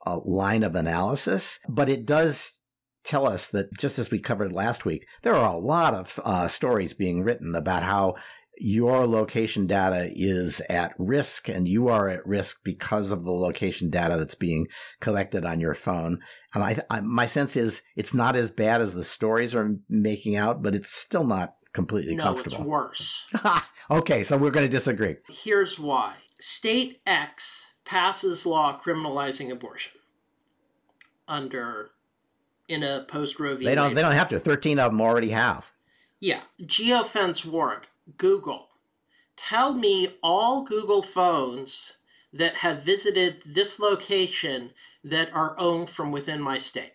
[0.06, 2.62] uh, line of analysis, but it does
[3.04, 6.48] tell us that just as we covered last week, there are a lot of uh,
[6.48, 8.14] stories being written about how
[8.58, 13.90] your location data is at risk and you are at risk because of the location
[13.90, 14.66] data that's being
[15.00, 16.20] collected on your phone.
[16.54, 20.36] And I, I, my sense is it's not as bad as the stories are making
[20.36, 22.56] out, but it's still not completely no, comfortable.
[22.58, 23.34] it's worse.
[23.90, 25.16] okay, so we're going to disagree.
[25.28, 26.14] Here's why.
[26.38, 29.92] State X passes law criminalizing abortion
[31.26, 31.90] under
[32.68, 33.64] in a post Roe v.
[33.64, 33.94] They don't.
[33.94, 34.40] They don't have to.
[34.40, 35.72] Thirteen of them already have.
[36.20, 37.84] Yeah, geofence warrant
[38.16, 38.68] Google.
[39.36, 41.94] Tell me all Google phones
[42.32, 44.70] that have visited this location
[45.04, 46.94] that are owned from within my state.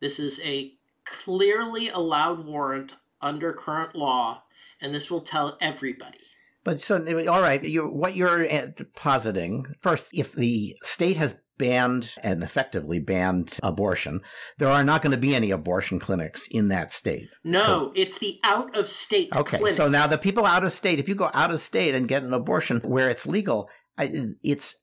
[0.00, 4.42] This is a clearly allowed warrant under current law,
[4.80, 6.18] and this will tell everybody.
[6.62, 6.96] But so,
[7.28, 12.98] all right, you, what you're uh, positing first, if the state has banned and effectively
[12.98, 14.20] banned abortion,
[14.58, 17.28] there are not going to be any abortion clinics in that state.
[17.44, 19.34] No, it's the out of state.
[19.34, 19.74] Okay, clinic.
[19.74, 22.22] so now the people out of state, if you go out of state and get
[22.22, 24.76] an abortion where it's legal, it's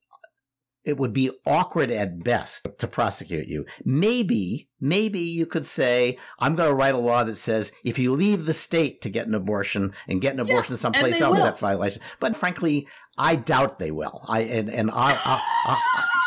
[0.84, 3.66] it would be awkward at best to prosecute you.
[3.86, 8.14] Maybe, maybe you could say, I'm going to write a law that says if you
[8.14, 11.44] leave the state to get an abortion and get an abortion yeah, someplace else, will.
[11.44, 12.02] that's violation.
[12.20, 14.26] But frankly, I doubt they will.
[14.28, 16.21] I and, and I, I, I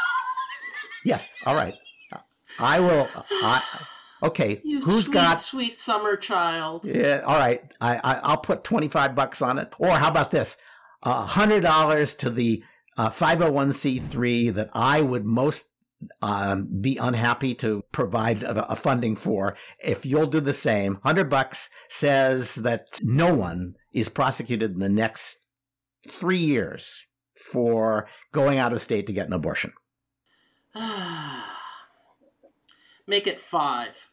[1.05, 1.33] Yes.
[1.47, 1.75] All right.
[2.59, 3.09] I will.
[3.15, 3.63] I,
[4.23, 4.61] okay.
[4.65, 6.85] You who's sweet, got sweet summer child?
[6.85, 7.23] Yeah.
[7.27, 7.61] All right.
[7.81, 9.75] I, I will put twenty five bucks on it.
[9.79, 10.57] Or how about this?
[11.05, 12.63] A uh, hundred dollars to the
[12.97, 15.69] five hundred one c three that I would most
[16.23, 19.57] um, be unhappy to provide a, a, funding for.
[19.83, 24.89] If you'll do the same, hundred bucks says that no one is prosecuted in the
[24.89, 25.39] next
[26.09, 27.07] three years
[27.53, 29.73] for going out of state to get an abortion.
[33.07, 34.11] Make it five.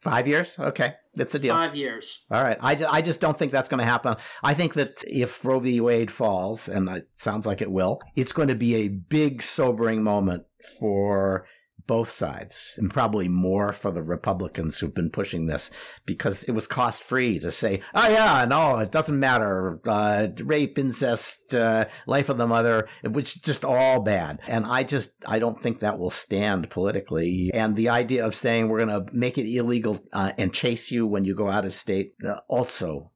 [0.00, 0.58] Five years?
[0.58, 0.94] Okay.
[1.14, 1.54] That's a deal.
[1.54, 2.22] Five years.
[2.30, 2.56] All right.
[2.60, 4.16] I, I just don't think that's going to happen.
[4.42, 5.80] I think that if Roe v.
[5.80, 10.02] Wade falls, and it sounds like it will, it's going to be a big, sobering
[10.02, 10.44] moment
[10.80, 11.46] for
[11.86, 15.70] both sides and probably more for the Republicans who've been pushing this
[16.06, 19.80] because it was cost free to say, oh yeah, no, it doesn't matter.
[19.86, 24.40] Uh, rape, incest, uh, life of the mother, which is just all bad.
[24.46, 27.50] And I just, I don't think that will stand politically.
[27.54, 31.06] And the idea of saying we're going to make it illegal uh, and chase you
[31.06, 33.11] when you go out of state uh, also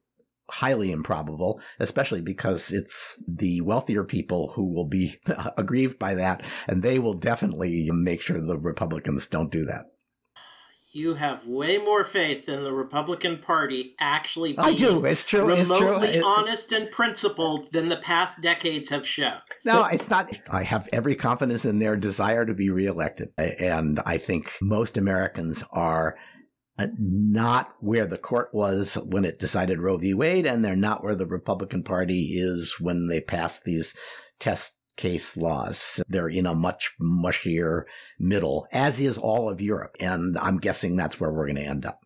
[0.49, 5.15] highly improbable, especially because it's the wealthier people who will be
[5.57, 9.85] aggrieved by that, and they will definitely make sure the Republicans don't do that.
[10.93, 15.05] You have way more faith in the Republican Party actually being I do.
[15.05, 15.41] It's true.
[15.41, 16.25] remotely it's true.
[16.25, 19.39] honest and principled than the past decades have shown.
[19.63, 20.31] No, it's not.
[20.51, 23.29] I have every confidence in their desire to be reelected.
[23.37, 26.17] And I think most Americans are
[26.79, 30.13] Uh, not where the court was when it decided Roe v.
[30.13, 33.97] Wade, and they're not where the Republican Party is when they pass these
[34.37, 36.03] test case laws.
[36.07, 37.83] They're in a much mushier
[38.19, 39.95] middle, as is all of Europe.
[39.99, 42.01] And I'm guessing that's where we're going to end up.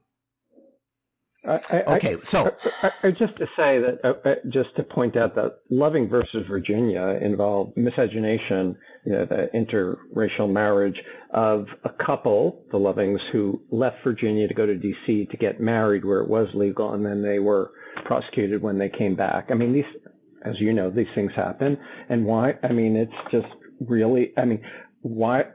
[1.44, 5.58] I, okay, so i just to say that, uh, uh, just to point out that
[5.72, 11.02] Loving versus Virginia involved miscegenation, you know, the interracial marriage
[11.34, 15.28] of a couple, the Lovings, who left Virginia to go to D.C.
[15.32, 17.72] to get married where it was legal, and then they were
[18.06, 19.48] prosecuted when they came back.
[19.50, 20.02] I mean, these,
[20.46, 21.76] as you know, these things happen,
[22.10, 22.54] and why?
[22.62, 23.52] I mean, it's just
[23.90, 24.62] really, I mean,
[25.02, 25.46] why?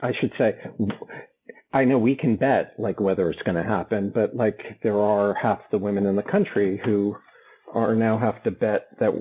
[0.00, 0.54] I should say
[1.72, 5.34] I know we can bet like whether it's going to happen, but like there are
[5.34, 7.16] half the women in the country who
[7.74, 9.12] are now have to bet that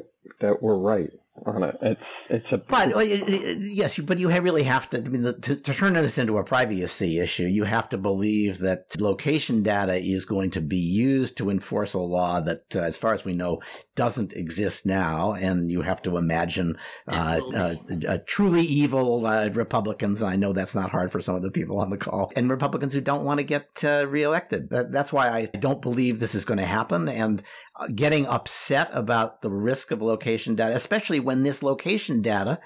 [0.41, 1.11] that we're right.
[1.45, 1.75] On it.
[1.81, 4.97] It's it's a but uh, yes, but you really have to.
[4.97, 8.59] I mean, the, to, to turn this into a privacy issue, you have to believe
[8.59, 12.97] that location data is going to be used to enforce a law that, uh, as
[12.97, 13.61] far as we know,
[13.95, 16.77] doesn't exist now, and you have to imagine
[17.07, 17.75] uh, uh,
[18.07, 20.23] uh truly evil uh, Republicans.
[20.23, 22.93] I know that's not hard for some of the people on the call, and Republicans
[22.93, 24.69] who don't want to get reelected.
[24.69, 27.43] That, that's why I don't believe this is going to happen, and
[27.77, 32.57] Uh, getting upset about the risk of location data, especially when this location data,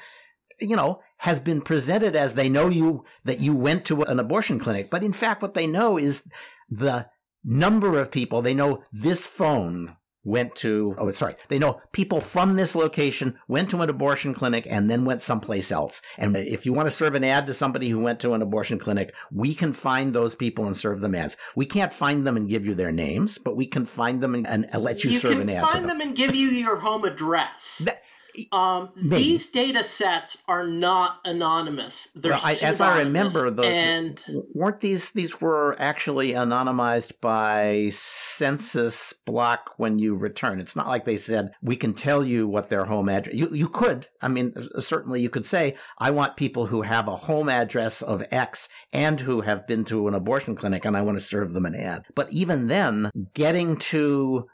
[0.60, 4.60] you know, has been presented as they know you, that you went to an abortion
[4.60, 4.92] clinic.
[4.92, 6.32] But in fact, what they know is
[6.70, 7.08] the
[7.44, 12.56] number of people, they know this phone went to, oh, sorry, they know people from
[12.56, 16.02] this location went to an abortion clinic and then went someplace else.
[16.18, 18.80] And if you want to serve an ad to somebody who went to an abortion
[18.80, 21.38] clinic, we can find those people and serve them ads.
[21.56, 24.48] We can't find them and give you their names, but we can find them and,
[24.48, 25.56] and let you, you serve an ad.
[25.56, 26.00] You can find them.
[26.00, 26.08] them.
[26.08, 27.80] and give you your home address.
[27.86, 28.04] That,
[28.52, 32.10] um, these data sets are not anonymous.
[32.16, 34.24] They're well, I, as I remember, the, and
[34.54, 40.60] weren't these these were actually anonymized by census block when you return.
[40.60, 43.36] It's not like they said we can tell you what their home address.
[43.36, 44.08] You you could.
[44.22, 48.26] I mean, certainly you could say I want people who have a home address of
[48.32, 51.66] X and who have been to an abortion clinic, and I want to serve them
[51.66, 52.04] an ad.
[52.16, 54.48] But even then, getting to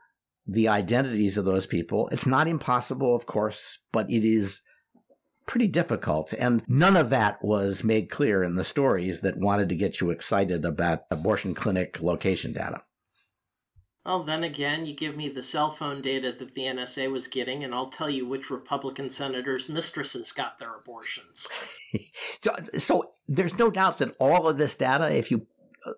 [0.48, 2.08] the identities of those people.
[2.10, 4.62] It's not impossible, of course, but it is
[5.46, 6.34] pretty difficult.
[6.34, 10.10] And none of that was made clear in the stories that wanted to get you
[10.10, 12.84] excited about abortion clinic location data.
[14.06, 17.64] Well, then again, you give me the cell phone data that the NSA was getting,
[17.64, 21.48] and I'll tell you which Republican senators' mistresses got their abortions.
[22.40, 25.48] so, so there's no doubt that all of this data, if you
[25.88, 25.94] uh,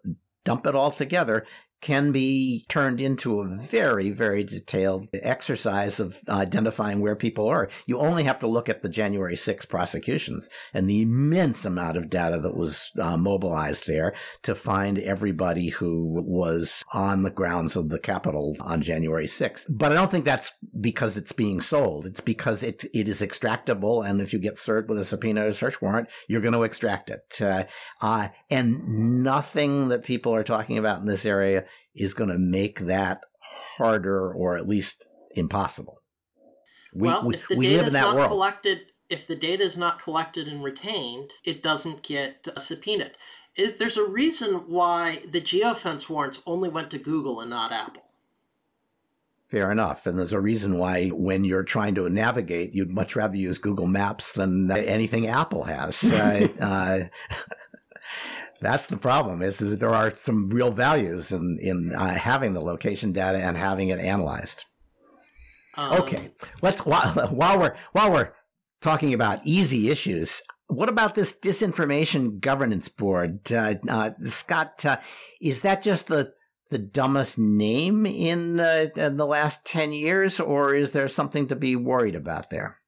[0.46, 1.46] dump it all together,
[1.82, 7.70] can be turned into a very, very detailed exercise of identifying where people are.
[7.86, 12.10] You only have to look at the January 6 prosecutions and the immense amount of
[12.10, 17.90] data that was uh, mobilized there to find everybody who was on the grounds of
[17.90, 19.66] the Capitol on January 6th.
[19.70, 22.06] But I don't think that's because it's being sold.
[22.06, 24.08] It's because it, it is extractable.
[24.08, 27.12] And if you get served with a subpoena or search warrant, you're going to extract
[27.12, 27.40] it.
[27.40, 27.66] Uh,
[28.02, 32.80] uh, and nothing that people are talking about in this area is going to make
[32.80, 33.22] that
[33.78, 36.00] harder or at least impossible.
[36.94, 38.30] We, well, we, if the data is not world.
[38.30, 43.12] collected, if the data is not collected and retained, it doesn't get subpoenaed.
[43.56, 48.04] It, there's a reason why the geofence warrants only went to Google and not Apple.
[49.48, 50.06] Fair enough.
[50.06, 53.88] And there's a reason why when you're trying to navigate, you'd much rather use Google
[53.88, 56.12] Maps than anything Apple has.
[56.12, 57.00] uh, uh,
[58.62, 62.62] that's the problem is that there are some real values in in uh, having the
[62.62, 64.64] location data and having it analyzed.
[65.78, 66.32] Um, okay,
[66.62, 68.34] let's while, while we're while we're
[68.82, 74.86] talking about easy issues, what about this disinformation governance board, uh, uh, Scott?
[74.86, 74.98] Uh,
[75.42, 76.34] is that just the
[76.70, 81.56] the dumbest name in, uh, in the last ten years, or is there something to
[81.56, 82.80] be worried about there?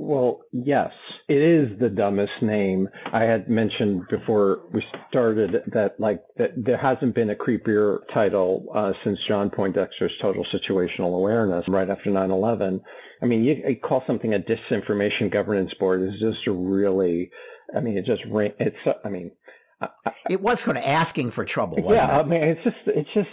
[0.00, 0.92] Well, yes,
[1.28, 2.88] it is the dumbest name.
[3.12, 8.66] I had mentioned before we started that like that there hasn't been a creepier title
[8.76, 12.80] uh, since John Poindexter's Total Situational Awareness right after 9/11.
[13.20, 17.32] I mean, you, you call something a disinformation governance board is just a really,
[17.76, 18.22] I mean, it just
[18.60, 18.76] it's.
[19.04, 19.32] I mean,
[19.80, 19.88] I,
[20.30, 21.78] it was sort of asking for trouble.
[21.78, 21.94] yeah, it?
[21.94, 23.28] Yeah, I mean, it's just it's just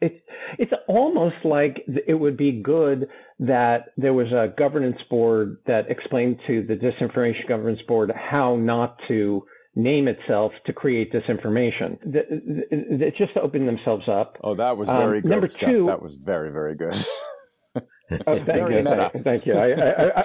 [0.00, 0.20] it's
[0.58, 3.08] it's almost like it would be good
[3.40, 8.98] that there was a governance board that explained to the disinformation governance board how not
[9.08, 9.44] to
[9.74, 11.98] name itself to create disinformation.
[12.02, 14.38] It just opened themselves up.
[14.42, 15.30] Oh, that was very um, good.
[15.30, 15.70] Number Scott.
[15.70, 16.96] two, that was very very good.
[18.26, 19.54] oh, thank, you, thank, thank, you.
[19.54, 20.24] I, I, I,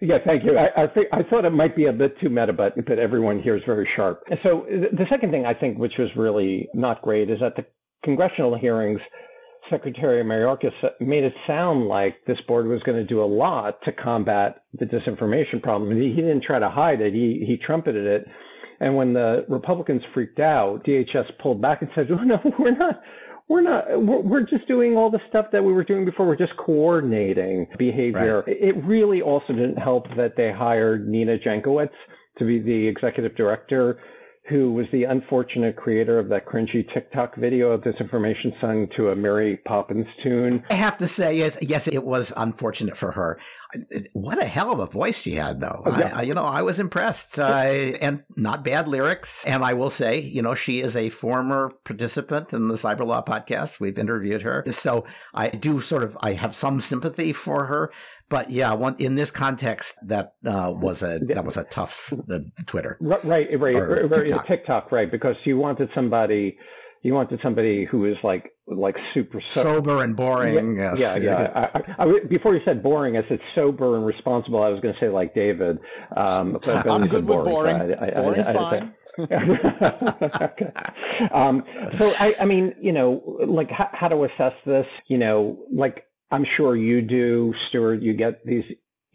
[0.00, 0.56] yeah, thank you.
[0.58, 3.40] I, I, think I thought it might be a bit too meta, but but everyone
[3.40, 4.22] here is very sharp.
[4.42, 7.64] So the second thing I think, which was really not great, is that the
[8.04, 9.00] congressional hearings
[9.70, 13.92] Secretary Mayorkas made it sound like this board was going to do a lot to
[13.92, 15.96] combat the disinformation problem.
[15.96, 17.14] He, didn't try to hide it.
[17.14, 18.26] He, he trumpeted it.
[18.80, 23.00] And when the Republicans freaked out, DHS pulled back and said, oh, no, we're not,
[23.48, 26.26] we're not, we're, we're just doing all the stuff that we were doing before.
[26.26, 28.44] We're just coordinating behavior.
[28.46, 28.56] Right.
[28.60, 31.90] It really also didn't help that they hired Nina Jankowicz
[32.38, 33.98] to be the executive director
[34.48, 39.16] who was the unfortunate creator of that cringy TikTok video of disinformation sung to a
[39.16, 40.62] Mary Poppins tune.
[40.68, 43.38] I have to say, yes, yes, it was unfortunate for her.
[44.12, 45.82] What a hell of a voice she had, though.
[45.86, 46.12] Oh, yeah.
[46.14, 49.46] I, you know, I was impressed, uh, and not bad lyrics.
[49.46, 53.22] And I will say, you know, she is a former participant in the Cyber Law
[53.22, 53.80] podcast.
[53.80, 57.90] We've interviewed her, so I do sort of I have some sympathy for her.
[58.28, 62.38] But yeah, one in this context, that uh, was a that was a tough uh,
[62.66, 64.46] Twitter, right, right, right, TikTok.
[64.46, 65.10] TikTok, right?
[65.10, 66.56] Because you wanted somebody,
[67.02, 70.76] you wanted somebody who is like like super so- sober and boring.
[70.76, 71.20] Yeah, yes.
[71.20, 71.38] yeah.
[71.38, 71.70] yeah.
[71.74, 74.62] I, I, I, before you said boring, I said sober and responsible.
[74.62, 75.78] I was going to say like David.
[76.16, 77.94] Um, but, I'm good with boring.
[78.14, 78.94] Boring's fine.
[79.18, 80.72] okay.
[81.30, 81.62] Um,
[81.98, 84.86] so I, I mean, you know, like how, how to assess this?
[85.08, 86.04] You know, like
[86.34, 88.02] I'm sure you do, Stewart.
[88.02, 88.64] You get these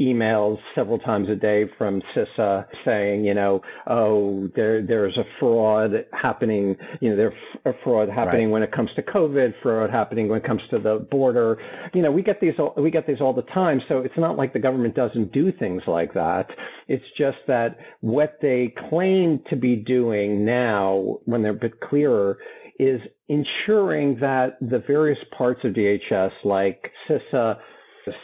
[0.02, 5.92] emails several times a day from CISA saying, you know, oh, there there's a fraud
[6.14, 7.34] happening, you know, there's
[7.66, 8.54] a fraud happening right.
[8.54, 11.58] when it comes to COVID, fraud happening when it comes to the border.
[11.94, 13.82] You know, we get these all, we get these all the time.
[13.90, 16.48] So it's not like the government doesn't do things like that.
[16.88, 22.38] It's just that what they claim to be doing now, when they're a bit clearer,
[22.80, 27.58] is ensuring that the various parts of DHS, like CISA,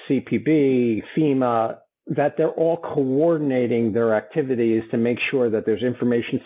[0.10, 1.78] CPB, FEMA,
[2.08, 6.40] that they're all coordinating their activities to make sure that there's information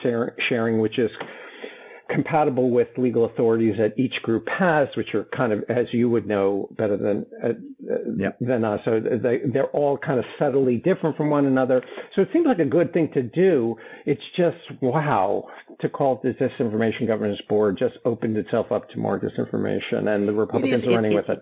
[0.47, 1.11] sharing, which is
[2.09, 6.27] compatible with legal authorities that each group has, which are kind of, as you would
[6.27, 7.53] know better than uh,
[8.15, 8.37] yep.
[8.39, 8.79] than us.
[8.85, 11.83] So they they're all kind of subtly different from one another.
[12.15, 13.75] So it seems like a good thing to do.
[14.05, 15.45] It's just wow
[15.81, 20.27] to call it the Disinformation Governance Board just opened itself up to more disinformation, and
[20.27, 21.39] the Republicans are running it, with it.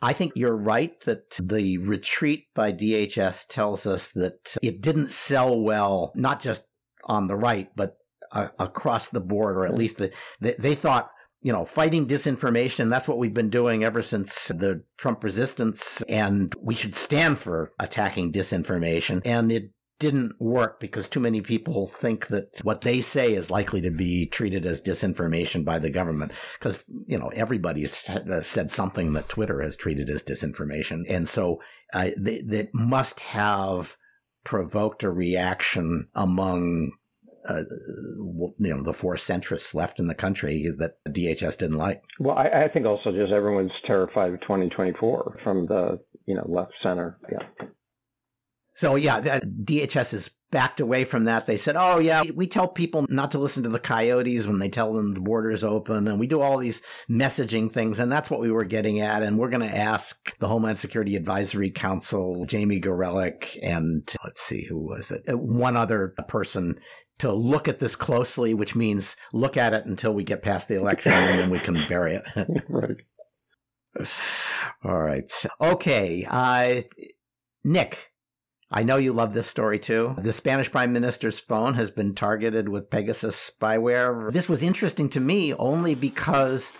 [0.00, 5.60] I think you're right that the retreat by DHS tells us that it didn't sell
[5.60, 6.66] well, not just
[7.04, 7.96] on the right, but
[8.32, 11.10] uh, across the board, or at least the, the, they thought,
[11.40, 16.54] you know, fighting disinformation, that's what we've been doing ever since the Trump resistance, and
[16.60, 19.22] we should stand for attacking disinformation.
[19.24, 23.80] And it didn't work because too many people think that what they say is likely
[23.80, 26.32] to be treated as disinformation by the government.
[26.58, 31.02] Because, you know, everybody's uh, said something that Twitter has treated as disinformation.
[31.08, 31.60] And so
[31.94, 33.96] uh, that must have
[34.44, 36.92] provoked a reaction among
[37.48, 37.62] uh,
[38.58, 42.02] you know the four centrists left in the country that DHS didn't like.
[42.20, 46.72] Well, I, I think also just everyone's terrified of 2024 from the you know left
[46.82, 47.18] center.
[47.30, 47.66] Yeah.
[48.74, 51.46] So yeah, DHS has backed away from that.
[51.46, 54.68] They said, "Oh yeah, we tell people not to listen to the coyotes when they
[54.68, 56.80] tell them the border is open, and we do all these
[57.10, 59.24] messaging things, and that's what we were getting at.
[59.24, 64.64] And we're going to ask the Homeland Security Advisory Council, Jamie Gorelick, and let's see
[64.64, 66.78] who was it, uh, one other person."
[67.18, 70.76] To look at this closely, which means look at it until we get past the
[70.76, 72.24] election and then we can bury it.
[72.68, 72.96] right.
[74.84, 75.46] All right.
[75.60, 76.26] Okay.
[76.30, 76.82] Uh,
[77.64, 78.07] Nick,
[78.70, 80.14] I know you love this story too.
[80.18, 84.30] The Spanish prime minister's phone has been targeted with Pegasus spyware.
[84.30, 86.74] This was interesting to me only because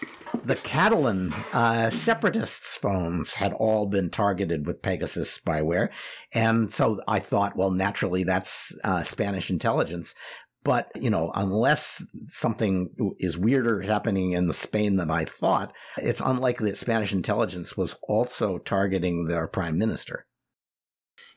[0.45, 5.89] the Catalan uh, separatists' phones had all been targeted with Pegasus spyware.
[6.34, 10.14] And so I thought, well, naturally, that's uh, Spanish intelligence.
[10.64, 16.70] But, you know, unless something is weirder happening in Spain than I thought, it's unlikely
[16.70, 20.26] that Spanish intelligence was also targeting their prime minister.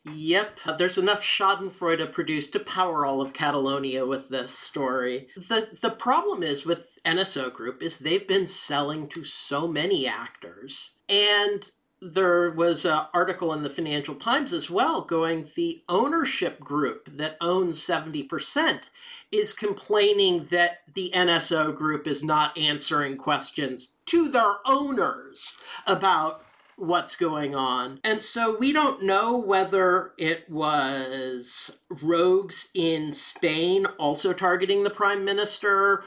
[0.03, 5.27] Yep, there's enough Schadenfreude produced to power all of Catalonia with this story.
[5.35, 10.95] The the problem is with NSO Group is they've been selling to so many actors.
[11.07, 11.69] And
[12.01, 17.37] there was an article in the Financial Times as well going the ownership group that
[17.39, 18.89] owns 70%
[19.31, 26.43] is complaining that the NSO group is not answering questions to their owners about
[26.81, 27.99] what's going on.
[28.03, 35.23] And so we don't know whether it was rogues in Spain also targeting the prime
[35.23, 36.03] minister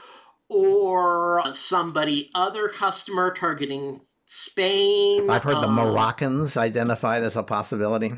[0.49, 5.29] or somebody other customer targeting Spain.
[5.29, 8.13] I've heard um, the Moroccans identified as a possibility.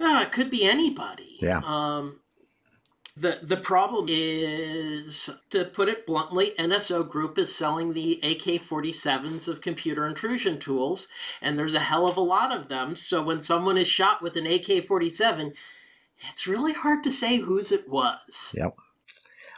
[0.00, 1.36] Uh, it could be anybody.
[1.40, 1.60] Yeah.
[1.62, 2.20] Um,
[3.16, 9.60] the the problem is, to put it bluntly, NSO Group is selling the AK-47s of
[9.60, 11.08] computer intrusion tools,
[11.40, 12.96] and there's a hell of a lot of them.
[12.96, 15.54] So when someone is shot with an AK-47,
[16.30, 18.54] it's really hard to say whose it was.
[18.56, 18.76] Yep.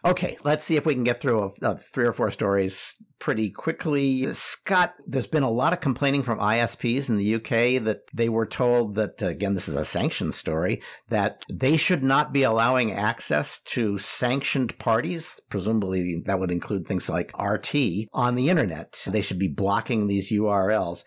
[0.07, 3.51] Okay, let's see if we can get through a, a three or four stories pretty
[3.51, 4.27] quickly.
[4.27, 8.47] Scott, there's been a lot of complaining from ISPs in the UK that they were
[8.47, 12.93] told that, uh, again, this is a sanctioned story, that they should not be allowing
[12.93, 15.41] access to sanctioned parties.
[15.51, 17.75] Presumably that would include things like RT
[18.15, 19.03] on the internet.
[19.09, 21.03] They should be blocking these URLs.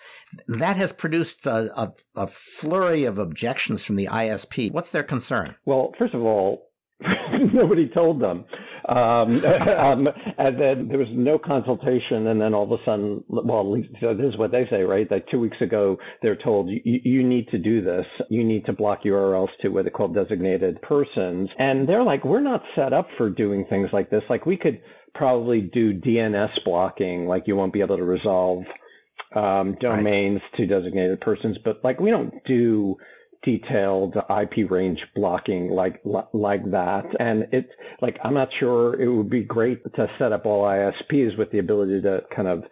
[0.50, 4.74] That has produced a, a, a flurry of objections from the ISP.
[4.74, 5.56] What's their concern?
[5.66, 6.64] Well, first of all,
[7.54, 8.43] nobody told them.
[8.90, 13.76] Um, um, and then there was no consultation, and then all of a sudden, well,
[14.02, 15.10] so this is what they say, right?
[15.10, 18.06] That two weeks ago, they're told you, you need to do this.
[18.30, 22.42] You need to block URLs to what they call designated persons, and they're like, we're
[22.42, 24.24] not set up for doing things like this.
[24.30, 24.82] Like we could
[25.14, 28.64] probably do DNS blocking, like you won't be able to resolve
[29.36, 30.54] um, domains right.
[30.56, 32.98] to designated persons, but like we don't do
[33.44, 36.02] detailed IP range blocking like
[36.34, 37.06] like that.
[37.20, 37.70] And it's
[38.02, 41.60] like I'm not sure it would be great to set up all ISPs with the
[41.60, 42.64] ability to kind of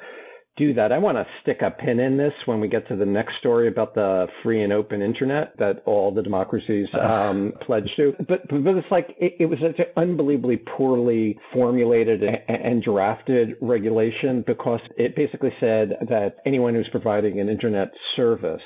[0.58, 0.92] do that.
[0.92, 3.68] I want to stick a pin in this when we get to the next story
[3.68, 8.16] about the free and open internet that all the democracies um, pledged to.
[8.28, 14.44] But, but it's like it, it was an unbelievably poorly formulated and, and drafted regulation
[14.46, 18.62] because it basically said that anyone who's providing an internet service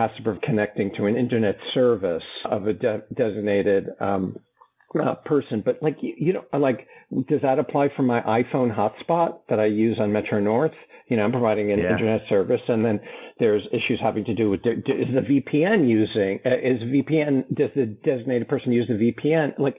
[0.00, 4.36] has to be connecting to an internet service of a de- designated um,
[4.98, 5.62] uh, person.
[5.64, 6.88] But like you, you know, like
[7.28, 10.72] does that apply for my iPhone hotspot that I use on Metro North?
[11.08, 11.92] You know, I'm providing an yeah.
[11.92, 13.00] internet service, and then
[13.38, 17.86] there's issues having to do with is the VPN using uh, is VPN does the
[18.04, 19.76] designated person use the VPN like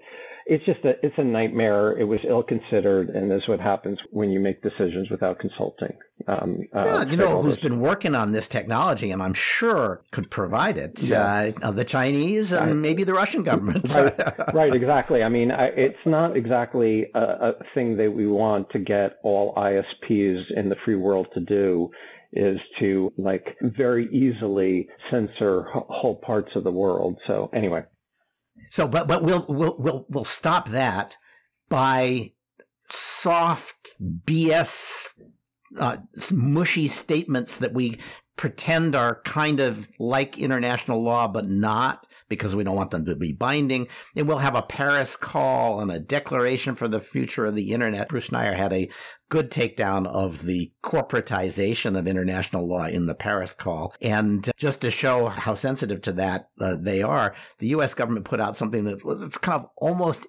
[0.51, 1.97] it's just a it's a nightmare.
[1.97, 5.93] It was ill considered, and this is what happens when you make decisions without consulting.
[6.27, 10.29] Um, uh, yeah, you know who's been working on this technology, and I'm sure could
[10.29, 11.01] provide it.
[11.01, 11.51] Yeah.
[11.63, 13.95] Uh, the Chinese and maybe the Russian government.
[13.95, 15.23] right, right, exactly.
[15.23, 19.53] I mean, I, it's not exactly a, a thing that we want to get all
[19.55, 21.89] ISPs in the free world to do
[22.33, 27.17] is to like very easily censor whole parts of the world.
[27.25, 27.83] So anyway,
[28.69, 31.17] so, but but we'll we'll we'll we'll stop that
[31.69, 32.33] by
[32.89, 35.07] soft BS,
[35.79, 35.97] uh,
[36.31, 37.97] mushy statements that we
[38.35, 43.15] pretend are kind of like international law, but not because we don't want them to
[43.15, 43.87] be binding.
[44.15, 48.09] And we'll have a Paris call and a declaration for the future of the internet.
[48.09, 48.89] Bruce Schneier had a
[49.29, 53.93] good takedown of the corporatization of international law in the Paris call.
[54.01, 57.93] And just to show how sensitive to that uh, they are, the U.S.
[57.93, 60.27] government put out something that's kind of almost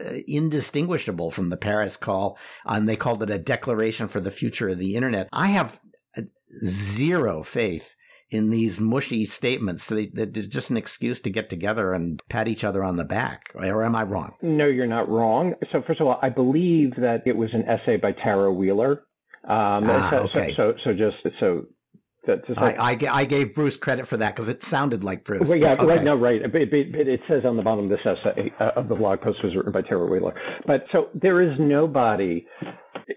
[0.00, 4.68] uh, indistinguishable from the Paris call, and they called it a declaration for the future
[4.68, 5.28] of the internet.
[5.32, 5.80] I have
[6.64, 7.94] zero faith
[8.30, 12.62] in these mushy statements that it's just an excuse to get together and pat each
[12.62, 13.50] other on the back.
[13.54, 14.36] Or am I wrong?
[14.40, 15.54] No, you're not wrong.
[15.72, 19.02] So first of all, I believe that it was an essay by Tara Wheeler.
[19.44, 20.54] Um, ah, so, okay.
[20.54, 21.66] so, so, so just so
[22.26, 25.48] that like, I, I, I, gave Bruce credit for that because it sounded like Bruce.
[25.48, 25.86] Well, yeah, okay.
[25.86, 26.02] right.
[26.02, 26.42] No, right.
[26.42, 29.22] But, but, but, it says on the bottom of this essay uh, of the blog
[29.22, 30.34] post was written by Tara Wheeler.
[30.66, 32.46] But so there is nobody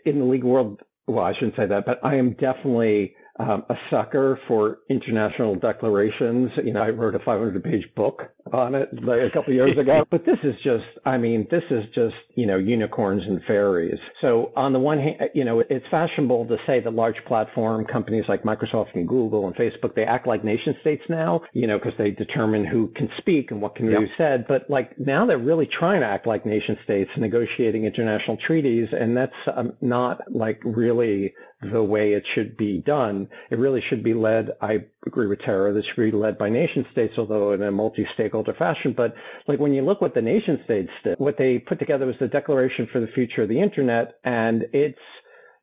[0.06, 0.82] in the legal world.
[1.08, 6.52] Well, I shouldn't say that, but I am definitely um, a sucker for international declarations.
[6.64, 10.06] You know, I wrote a 500 page book on it like a couple years ago.
[10.14, 13.98] But this is just, I mean, this is just, you know, unicorns and fairies.
[14.22, 18.26] So on the one hand, you know, it's fashionable to say that large platform companies
[18.28, 21.94] like Microsoft and Google and Facebook, they act like nation states now, you know, because
[21.98, 24.02] they determine who can speak and what can yep.
[24.02, 24.46] be said.
[24.48, 28.88] But like now they're really trying to act like nation states, negotiating international treaties.
[28.92, 31.34] And that's um, not like really
[31.72, 33.28] the way it should be done.
[33.52, 36.86] It really should be led, I agree with Tara, this should be led by nation
[36.92, 38.94] states, although in a multi-stakeholder fashion.
[38.96, 39.14] But
[39.48, 42.28] like when you look what the nation states did, what they put together was the
[42.28, 45.00] Declaration for the Future of the Internet, and it's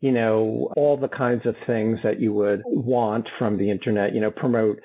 [0.00, 4.20] you know, all the kinds of things that you would want from the internet, you
[4.20, 4.80] know, promote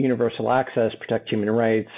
[0.00, 1.90] universal access, protect human rights,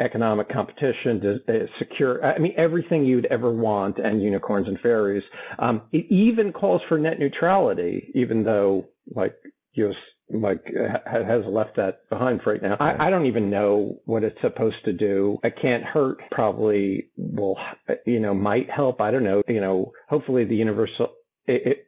[0.00, 5.22] economic competition, uh, secure, I mean, everything you'd ever want and unicorns and fairies.
[5.58, 9.34] Um, it even calls for net neutrality, even though like
[9.74, 9.94] US
[10.30, 10.62] like
[11.06, 12.76] has left that behind for right now.
[12.80, 15.38] I, I don't even know what it's supposed to do.
[15.42, 16.18] It can't hurt.
[16.30, 17.56] Probably will,
[18.04, 19.00] you know, might help.
[19.00, 19.42] I don't know.
[19.48, 21.08] You know, hopefully the universal.
[21.46, 21.86] It, it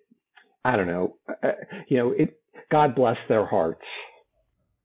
[0.64, 1.16] I don't know.
[1.42, 1.48] Uh,
[1.88, 2.36] you know, it.
[2.70, 3.82] God bless their hearts.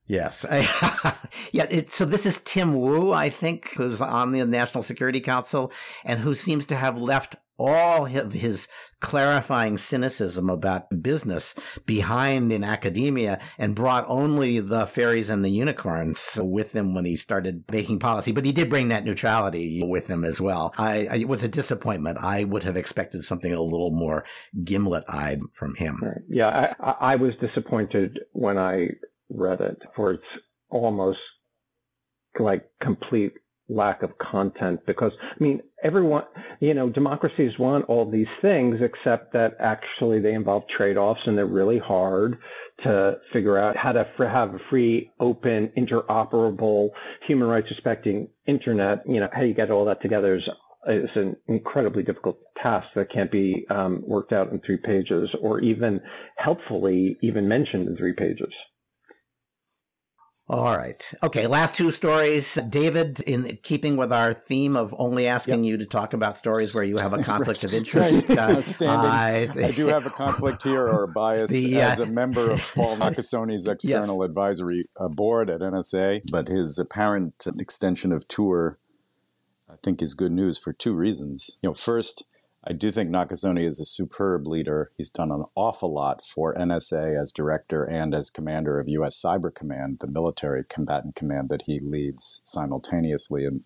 [0.07, 0.45] Yes.
[1.51, 1.65] yeah.
[1.69, 5.71] It, so this is Tim Wu, I think, who's on the National Security Council
[6.03, 8.67] and who seems to have left all of his
[8.99, 16.37] clarifying cynicism about business behind in academia and brought only the fairies and the unicorns
[16.41, 18.31] with him when he started making policy.
[18.31, 20.73] But he did bring net neutrality with him as well.
[20.77, 22.17] I, I it was a disappointment.
[22.21, 24.25] I would have expected something a little more
[24.63, 26.01] gimlet eyed from him.
[26.27, 26.73] Yeah.
[26.79, 28.87] I, I was disappointed when I
[29.29, 30.23] read it for its
[30.69, 31.19] almost
[32.39, 33.33] like complete
[33.67, 36.23] lack of content because I mean everyone
[36.59, 41.47] you know democracies want all these things except that actually they involve trade-offs and they're
[41.47, 42.37] really hard
[42.83, 46.89] to figure out how to have a free open interoperable
[47.27, 50.43] human rights respecting internet you know how you get all that together is
[50.87, 55.59] is an incredibly difficult task that can't be um, worked out in three pages or
[55.59, 55.99] even
[56.37, 58.53] helpfully even mentioned in three pages.
[60.47, 61.11] All right.
[61.23, 61.47] Okay.
[61.47, 62.53] Last two stories.
[62.69, 65.71] David, in keeping with our theme of only asking yep.
[65.71, 67.63] you to talk about stories where you have a conflict right.
[67.63, 68.25] of interest.
[68.35, 69.63] Uh, Outstanding.
[69.63, 72.51] Uh, I do have a conflict here or a bias the, uh, as a member
[72.51, 74.29] of Paul Nakasone's external yes.
[74.29, 78.77] advisory uh, board at NSA, but his apparent extension of tour,
[79.69, 81.57] I think, is good news for two reasons.
[81.61, 82.25] You know, first,
[82.67, 84.91] I do think Nakasone is a superb leader.
[84.97, 89.21] He's done an awful lot for NSA as director and as commander of U.S.
[89.23, 93.45] Cyber Command, the military combatant command that he leads simultaneously.
[93.45, 93.63] And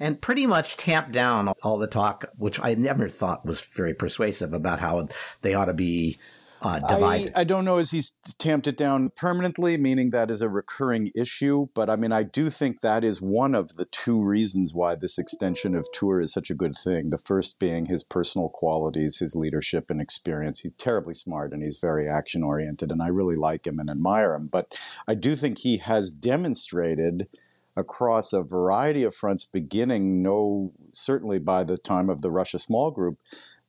[0.00, 4.52] and pretty much tamped down all the talk, which I never thought was very persuasive
[4.52, 5.06] about how
[5.42, 6.18] they ought to be
[6.64, 7.32] uh, divided.
[7.34, 11.10] I, I, don't know as he's tamped it down permanently, meaning that is a recurring
[11.14, 11.68] issue.
[11.74, 15.18] But I mean, I do think that is one of the two reasons why this
[15.18, 17.10] extension of tour is such a good thing.
[17.10, 20.60] The first being his personal qualities, his leadership and experience.
[20.60, 24.34] He's terribly smart and he's very action oriented, and I really like him and admire
[24.34, 24.48] him.
[24.48, 24.72] But
[25.06, 27.28] I do think he has demonstrated
[27.76, 32.90] across a variety of fronts, beginning no certainly by the time of the Russia small
[32.90, 33.18] group,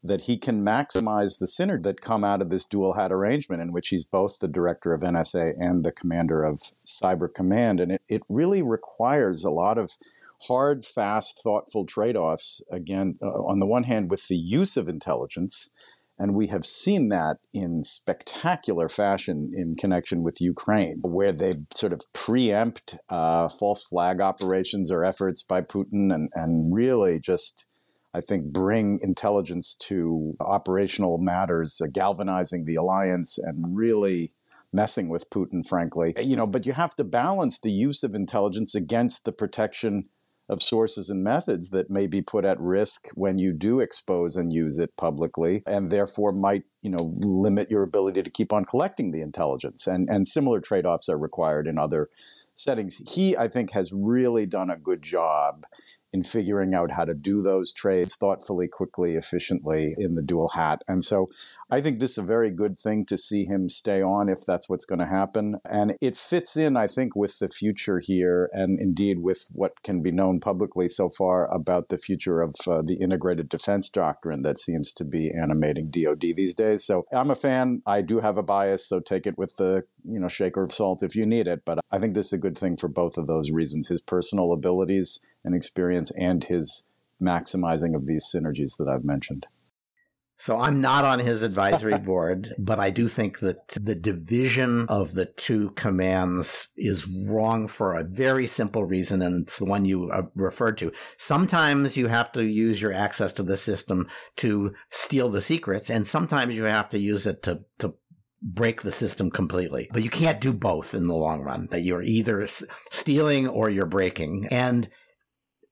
[0.07, 3.71] that he can maximize the synergy that come out of this dual hat arrangement in
[3.71, 7.79] which he's both the director of NSA and the commander of Cyber Command.
[7.79, 9.93] And it, it really requires a lot of
[10.47, 14.87] hard, fast, thoughtful trade offs, again, uh, on the one hand, with the use of
[14.87, 15.71] intelligence.
[16.17, 21.91] And we have seen that in spectacular fashion in connection with Ukraine, where they sort
[21.91, 27.65] of preempt uh, false flag operations or efforts by Putin and, and really just
[28.15, 34.31] I think, bring intelligence to operational matters, uh, galvanizing the alliance and really
[34.71, 36.13] messing with Putin, frankly.
[36.17, 40.05] You know, but you have to balance the use of intelligence against the protection
[40.47, 44.53] of sources and methods that may be put at risk when you do expose and
[44.53, 49.11] use it publicly and therefore might you know limit your ability to keep on collecting
[49.11, 52.09] the intelligence and and similar trade-offs are required in other
[52.53, 55.65] settings he i think has really done a good job
[56.15, 60.81] in figuring out how to do those trades thoughtfully, quickly, efficiently in the dual hat.
[60.87, 61.27] And so
[61.69, 64.69] I think this is a very good thing to see him stay on if that's
[64.69, 65.57] what's going to happen.
[65.69, 70.01] And it fits in, I think, with the future here and indeed with what can
[70.01, 74.57] be known publicly so far about the future of uh, the integrated defense doctrine that
[74.57, 76.85] seems to be animating DoD these days.
[76.85, 77.81] So I'm a fan.
[77.85, 81.03] I do have a bias, so take it with the you know shaker of salt
[81.03, 81.63] if you need it.
[81.65, 84.53] But I think this is a good thing for both of those reasons: his personal
[84.53, 86.87] abilities and experience and his
[87.21, 89.45] maximizing of these synergies that I've mentioned.
[90.37, 95.13] So I'm not on his advisory board, but I do think that the division of
[95.13, 100.11] the two commands is wrong for a very simple reason, and it's the one you
[100.11, 100.91] uh, referred to.
[101.17, 106.05] Sometimes you have to use your access to the system to steal the secrets, and
[106.05, 107.95] sometimes you have to use it to, to
[108.41, 109.89] break the system completely.
[109.93, 112.45] But you can't do both in the long run, that you're either
[112.91, 114.47] stealing or you're breaking.
[114.51, 114.89] And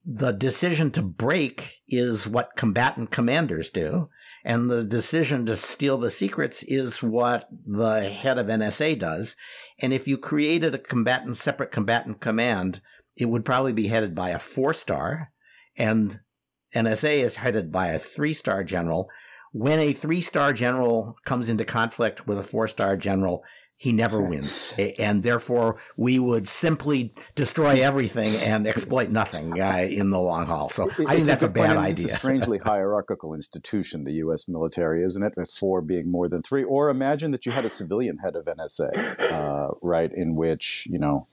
[0.04, 4.10] the decision to break is what combatant commanders do.
[4.44, 9.36] And the decision to steal the secrets is what the head of NSA does.
[9.80, 12.82] And if you created a combatant, separate combatant command,
[13.16, 15.32] it would probably be headed by a four star.
[15.76, 16.20] And
[16.74, 19.08] NSA is headed by a three star general.
[19.52, 23.44] When a three star general comes into conflict with a four star general,
[23.84, 24.80] he never wins.
[24.98, 30.70] and therefore, we would simply destroy everything and exploit nothing uh, in the long haul.
[30.70, 31.90] So I think that's a, a bad idea.
[31.90, 34.48] It's a strangely hierarchical institution, the U.S.
[34.48, 35.34] military, isn't it?
[35.36, 36.64] With four being more than three.
[36.64, 38.90] Or imagine that you had a civilian head of NSA,
[39.32, 41.26] uh, right, in which, you know,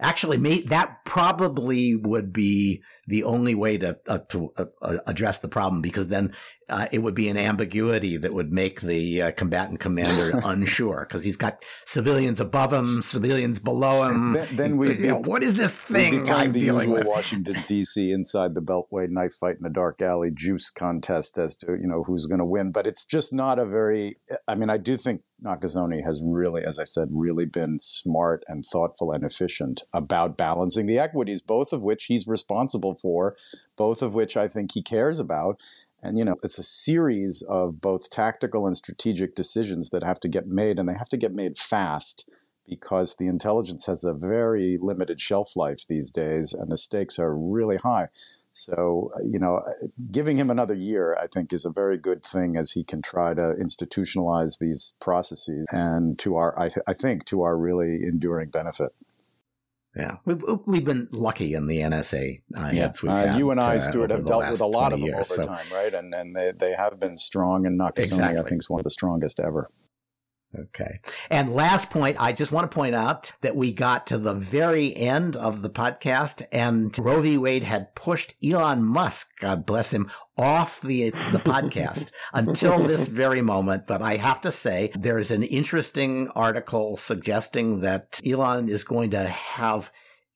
[0.00, 5.38] Actually, may, that probably would be the only way to uh, to uh, uh, address
[5.38, 6.32] the problem because then
[6.68, 11.24] uh, it would be an ambiguity that would make the uh, combatant commander unsure because
[11.24, 14.32] he's got civilians above him, civilians below him.
[14.32, 17.06] Then, then we, you know, what is this thing I'm the dealing usual with?
[17.06, 18.12] Washington D.C.
[18.12, 22.04] inside the Beltway knife fight in a dark alley juice contest as to you know
[22.04, 24.18] who's going to win, but it's just not a very.
[24.46, 28.64] I mean, I do think Nakasone has really, as I said, really been smart and
[28.64, 33.36] thoughtful and efficient about balancing the equities, both of which he's responsible for,
[33.76, 35.60] both of which I think he cares about.
[36.02, 40.28] And, you know, it's a series of both tactical and strategic decisions that have to
[40.28, 42.28] get made, and they have to get made fast
[42.68, 47.34] because the intelligence has a very limited shelf life these days, and the stakes are
[47.34, 48.08] really high.
[48.58, 52.24] So, uh, you know, uh, giving him another year, I think, is a very good
[52.24, 57.24] thing as he can try to institutionalize these processes and to our, I, I think,
[57.26, 58.90] to our really enduring benefit.
[59.96, 62.42] Yeah, we've, we've been lucky in the NSA.
[62.56, 65.08] Uh, yeah, uh, you and I, uh, Stewart, have dealt with a lot of them
[65.08, 65.46] years, over so.
[65.46, 65.94] time, right?
[65.94, 67.64] And and they, they have been strong.
[67.64, 68.40] And Nakasone, exactly.
[68.40, 69.70] I think, is one of the strongest ever.
[70.56, 71.00] Okay.
[71.30, 74.96] And last point, I just want to point out that we got to the very
[74.96, 77.36] end of the podcast and Roe v.
[77.36, 83.42] Wade had pushed Elon Musk, God bless him, off the, the podcast until this very
[83.42, 83.86] moment.
[83.86, 89.24] But I have to say, there's an interesting article suggesting that Elon is going to
[89.24, 89.92] have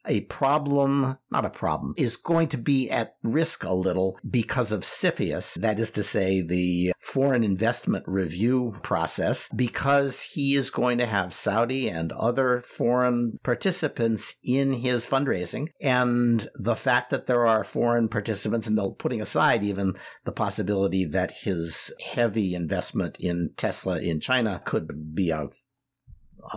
[0.07, 4.81] a problem, not a problem, is going to be at risk a little because of
[4.81, 11.07] CFIUS, that is to say, the foreign investment review process, because he is going to
[11.07, 15.69] have Saudi and other foreign participants in his fundraising.
[15.81, 19.95] And the fact that there are foreign participants, and they're putting aside even
[20.25, 25.49] the possibility that his heavy investment in Tesla in China could be a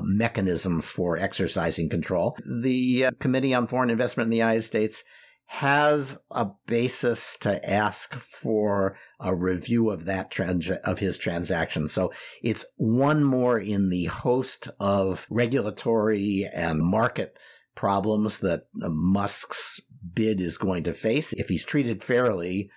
[0.02, 2.38] mechanism for exercising control.
[2.46, 5.04] The uh, Committee on Foreign Investment in the United States
[5.48, 11.88] has a basis to ask for a review of that trans- of his transaction.
[11.88, 12.12] So
[12.42, 17.38] it's one more in the host of regulatory and market
[17.76, 19.82] problems that Musk's
[20.14, 21.34] bid is going to face.
[21.34, 22.72] If he's treated fairly,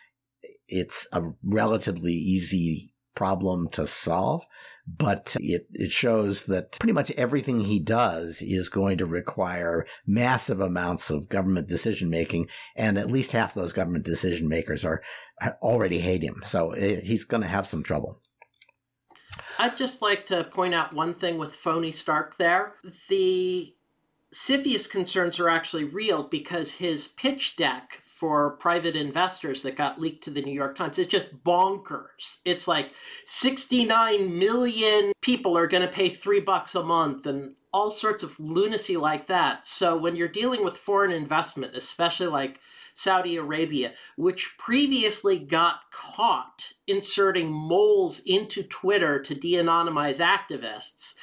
[0.67, 4.45] it's a relatively easy problem to solve
[4.97, 10.61] but it, it shows that pretty much everything he does is going to require massive
[10.61, 12.49] amounts of government decision making.
[12.75, 15.03] And at least half those government decision makers are
[15.61, 16.43] already hate him.
[16.45, 18.21] So eh, he's going to have some trouble.
[19.59, 22.75] I'd just like to point out one thing with Phony Stark there.
[23.09, 23.75] The
[24.33, 30.25] CFIUS concerns are actually real because his pitch deck for private investors that got leaked
[30.25, 30.99] to the New York Times.
[30.99, 32.39] It's just bonkers.
[32.45, 32.91] It's like
[33.27, 38.41] 69 million people are going to pay three bucks a month and all sorts of
[38.41, 39.69] lunacy like that.
[39.69, 42.59] So when you're dealing with foreign investment, especially like
[42.93, 51.14] Saudi Arabia, which previously got caught inserting moles into Twitter to de anonymize activists,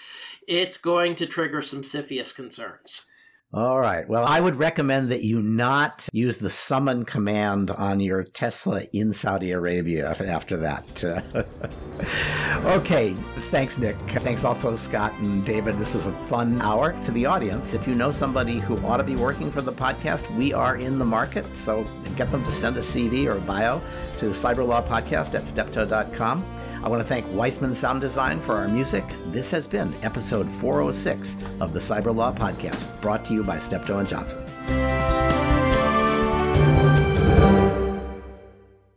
[0.47, 3.07] it's going to trigger some CFIUS concerns.
[3.55, 4.05] All right.
[4.05, 9.13] Well, I would recommend that you not use the summon command on your Tesla in
[9.13, 11.01] Saudi Arabia after that.
[11.01, 11.43] Uh,
[12.77, 13.13] okay.
[13.51, 13.95] Thanks, Nick.
[14.09, 15.77] Thanks also, Scott and David.
[15.77, 16.99] This was a fun hour.
[16.99, 20.29] To the audience, if you know somebody who ought to be working for the podcast,
[20.35, 21.55] we are in the market.
[21.55, 21.85] So
[22.17, 23.79] get them to send a CV or a bio
[24.17, 26.43] to cyberlawpodcast at steptoe.com.
[26.85, 29.03] I want to thank Weissman Sound Design for our music.
[29.29, 33.97] This has been episode 406 of the Cyber Law Podcast, brought to you by Steptoe
[33.97, 35.44] and Johnson.